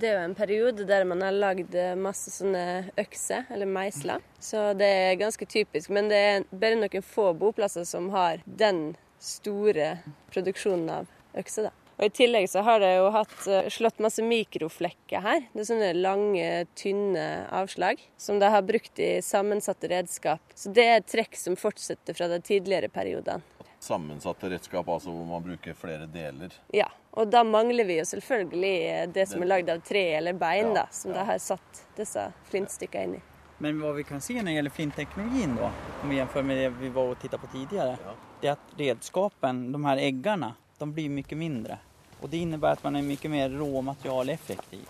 Det 0.00 0.08
er 0.08 0.14
jo 0.16 0.28
en 0.30 0.36
periode 0.38 0.84
der 0.88 1.04
man 1.04 1.20
har 1.20 1.34
lagd 1.36 1.74
masse 2.00 2.32
sånne 2.32 2.62
økser, 3.00 3.44
eller 3.52 3.68
meisler. 3.68 4.22
Så 4.40 4.70
det 4.78 4.88
er 4.88 5.18
ganske 5.20 5.44
typisk. 5.44 5.90
Men 5.92 6.08
det 6.08 6.20
er 6.24 6.46
bare 6.48 6.78
noen 6.80 7.04
få 7.04 7.34
boplasser 7.36 7.84
som 7.84 8.08
har 8.14 8.40
den 8.46 8.94
store 9.20 9.98
produksjonen 10.32 10.88
av 11.02 11.12
økser, 11.36 11.68
da. 11.68 11.74
Og 12.00 12.06
I 12.06 12.12
tillegg 12.16 12.46
så 12.48 12.62
har 12.64 12.80
det 12.80 12.94
jo 12.94 13.10
hatt, 13.12 13.36
eh, 13.44 13.68
slått 13.68 14.00
masse 14.00 14.24
mikroflekker 14.24 15.20
her. 15.20 15.42
Det 15.52 15.60
er 15.60 15.68
sånne 15.68 15.90
lange, 16.00 16.66
tynne 16.74 17.46
avslag 17.52 18.00
som 18.16 18.38
de 18.40 18.48
har 18.48 18.62
brukt 18.64 18.98
i 18.98 19.20
sammensatte 19.20 19.90
redskap. 19.92 20.40
Så 20.56 20.72
det 20.72 20.86
er 20.88 21.04
trekk 21.04 21.36
som 21.36 21.60
fortsetter 21.60 22.16
fra 22.16 22.26
de 22.32 22.40
tidligere 22.40 22.88
periodene. 22.88 23.42
Sammensatte 23.80 24.50
redskap, 24.52 24.88
altså 24.92 25.10
hvor 25.10 25.24
man 25.24 25.42
bruker 25.42 25.74
flere 25.74 26.06
deler. 26.12 26.52
Ja, 26.76 26.86
og 27.16 27.30
da 27.32 27.40
mangler 27.48 27.84
vi 27.88 27.96
jo 27.98 28.04
selvfølgelig 28.04 29.12
det 29.14 29.24
som 29.30 29.40
er 29.42 29.48
lagd 29.48 29.70
av 29.72 29.80
tre 29.88 30.02
eller 30.18 30.36
bein, 30.36 30.74
Ja, 30.74 30.82
da, 30.82 30.86
som 30.92 31.10
ja. 31.14 31.18
de 31.22 31.24
har 31.30 31.38
satt 31.40 31.80
disse 31.96 32.26
flintstykkene 32.50 33.04
inn 33.08 33.14
i. 33.16 33.22
Men 33.60 33.80
hva 33.80 33.92
vi 33.96 34.04
kan 34.08 34.20
se 34.24 34.34
når 34.36 34.44
det 34.50 34.54
gjelder 34.58 34.76
flintteknologien, 34.76 35.56
da, 35.56 35.70
om 36.02 36.08
vi 36.12 36.16
sammenligner 36.20 36.42
med 36.50 36.56
det 36.60 36.68
vi 36.80 36.88
var 36.96 37.10
og 37.14 37.18
tittet 37.20 37.40
på 37.40 37.50
tidligere, 37.52 37.96
Ja. 38.04 38.14
det 38.40 38.48
er 38.48 38.52
at 38.52 38.76
redskapen, 38.78 39.72
de 39.72 39.82
her 39.84 39.96
eggene, 39.96 40.54
de 40.78 40.86
blir 40.86 41.10
mye 41.10 41.36
mindre. 41.36 41.78
Og 42.22 42.28
det 42.30 42.40
innebærer 42.44 42.72
at 42.76 42.84
man 42.84 42.96
er 42.96 43.02
mye 43.02 43.28
mer 43.32 43.48
råmaterialeffektiv. 43.48 44.84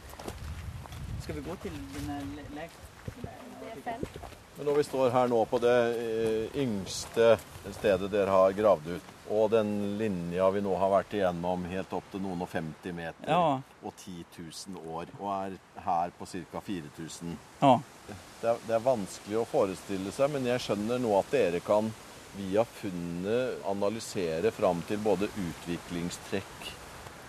Skal 1.23 1.35
vi 1.35 1.41
gå 1.41 1.55
här 1.63 2.21
lä- 2.37 2.55
lägsta? 2.55 3.31
Men 4.61 4.67
når 4.69 4.77
vi 4.77 4.85
står 4.85 5.13
her 5.15 5.31
nå 5.33 5.39
på 5.49 5.59
det 5.63 5.77
eh, 5.97 6.59
yngste 6.61 7.31
stedet 7.73 8.11
dere 8.13 8.33
har 8.35 8.53
gravd 8.57 8.91
ut, 8.97 9.07
og 9.31 9.47
den 9.55 9.71
linja 10.01 10.49
vi 10.53 10.61
nå 10.65 10.75
har 10.81 10.91
vært 10.93 11.15
igjennom 11.17 11.65
helt 11.71 11.93
opp 11.97 12.09
til 12.13 12.21
noen 12.25 12.43
og 12.45 12.51
50 12.51 12.93
meter 12.97 13.31
Ja. 13.31 13.61
og 13.83 13.93
10 13.95 14.25
000 14.37 14.91
år, 14.91 15.13
og 15.21 15.31
er 15.37 15.57
her 15.87 16.13
på 16.19 16.27
ca. 16.29 16.61
4000 16.67 17.37
Ja, 17.63 17.73
det 18.11 18.51
er, 18.51 18.61
det 18.67 18.75
er 18.77 18.85
vanskelig 18.85 19.39
å 19.41 19.47
forestille 19.49 20.13
seg, 20.13 20.33
men 20.35 20.49
jeg 20.51 20.65
skjønner 20.67 21.01
nå 21.01 21.15
at 21.21 21.31
dere 21.33 21.63
kan 21.65 21.93
via 22.37 22.63
funnet 22.83 23.63
analysere 23.71 24.53
fram 24.55 24.83
til 24.87 25.01
både 25.03 25.31
utviklingstrekk 25.41 26.69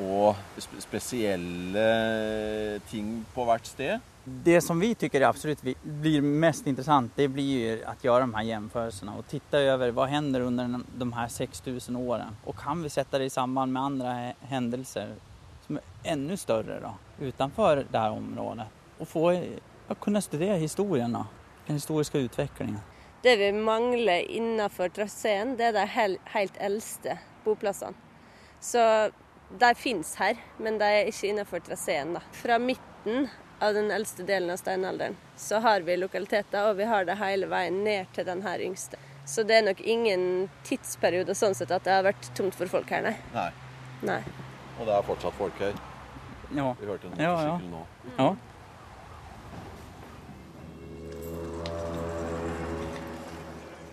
og 0.01 0.35
spesielle 0.81 1.87
ting 2.89 3.21
på 3.35 3.45
hvert 3.47 3.67
sted? 3.69 4.01
Det 4.23 4.61
som 4.61 4.79
vi 4.79 4.95
tycker 4.95 5.21
absolut 5.21 5.61
blir 5.83 6.21
mest 6.21 6.67
intressant 6.67 7.11
det 7.15 7.27
blir 7.27 7.87
att 7.87 8.03
göra 8.03 8.19
de 8.19 8.33
här 8.33 8.43
jämförelserna 8.43 9.15
och 9.15 9.27
titta 9.27 9.59
över 9.59 9.91
vad 9.91 10.09
händer 10.09 10.41
under 10.41 10.79
de 10.97 11.13
här 11.13 11.27
6000 11.27 11.95
åren 11.95 12.35
och 12.45 12.57
kan 12.57 12.83
vi 12.83 12.89
sätta 12.89 13.17
det 13.17 13.25
i 13.25 13.29
samband 13.29 13.73
med 13.73 13.83
andra 13.83 14.33
händelser 14.41 15.15
som 15.67 15.75
är 15.75 15.83
ännu 16.03 16.37
större 16.37 16.79
då, 16.79 16.93
utanför 17.25 17.85
det 17.91 17.97
här 17.97 18.11
området 18.11 18.67
och 18.97 19.07
få 19.07 19.33
ja, 19.87 19.95
kunna 19.95 20.21
studera 20.21 20.55
historien 20.55 21.13
då, 21.13 21.25
den 21.67 21.75
historiska 21.75 22.17
utvecklingen. 22.17 22.79
Det 23.21 23.35
vi 23.35 23.51
mangler 23.51 24.19
innenfor 24.19 24.89
traseen, 24.89 25.57
det 25.57 25.63
er 25.63 25.73
de 25.73 25.87
helt 26.25 26.57
eldste 26.57 27.19
boplassene. 27.43 27.93
Så 28.59 29.11
de 29.59 29.75
finnes 29.75 30.15
her, 30.15 30.37
men 30.57 30.77
de 30.79 30.85
er 30.85 31.09
ikke 31.11 31.27
innenfor 31.27 31.59
traseen. 31.59 32.17
Fra 32.31 32.57
midten 32.59 33.27
av 33.61 33.73
den 33.73 33.91
eldste 33.91 34.23
delen 34.23 34.49
av 34.49 34.57
steinalderen, 34.57 35.15
så 35.37 35.59
har 35.61 35.81
vi 35.85 35.97
lokaliteter, 35.97 36.69
og 36.69 36.79
vi 36.79 36.87
har 36.89 37.05
det 37.05 37.19
hele 37.19 37.49
veien 37.51 37.83
ned 37.85 38.09
til 38.15 38.25
den 38.25 38.41
her 38.41 38.61
yngste. 38.65 38.97
Så 39.25 39.43
det 39.45 39.59
er 39.59 39.67
nok 39.67 39.81
ingen 39.85 40.23
tidsperiode 40.65 41.35
sånn 41.37 41.53
sett 41.55 41.71
at 41.71 41.85
det 41.85 41.93
har 41.93 42.07
vært 42.09 42.31
tomt 42.37 42.57
for 42.57 42.71
folk 42.71 42.89
her, 42.89 43.05
nei. 43.05 43.15
nei. 43.35 43.51
nei. 44.09 44.21
Og 44.79 44.87
det 44.89 44.95
er 44.97 45.05
fortsatt 45.05 45.37
folk 45.37 45.61
her? 45.61 45.77
Ja. 46.57 46.71
Vi 46.79 46.89
hørte 46.89 47.11
en 47.11 47.21
ja, 47.21 47.35
ja. 47.45 47.59
nå. 47.69 47.85
Ja. 48.17 48.31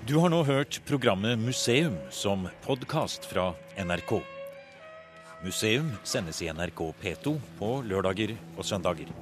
Du 0.08 0.16
har 0.16 0.32
nå 0.32 0.40
hørt 0.48 0.80
programmet 0.88 1.36
Museum 1.36 2.00
som 2.08 2.48
podkast 2.64 3.28
fra 3.28 3.50
NRK. 3.76 4.16
Museum 5.44 5.92
sendes 6.08 6.40
i 6.40 6.48
NRK 6.48 6.86
P2 7.04 7.36
på 7.60 7.74
lørdager 7.84 8.32
og 8.56 8.64
søndager. 8.64 9.12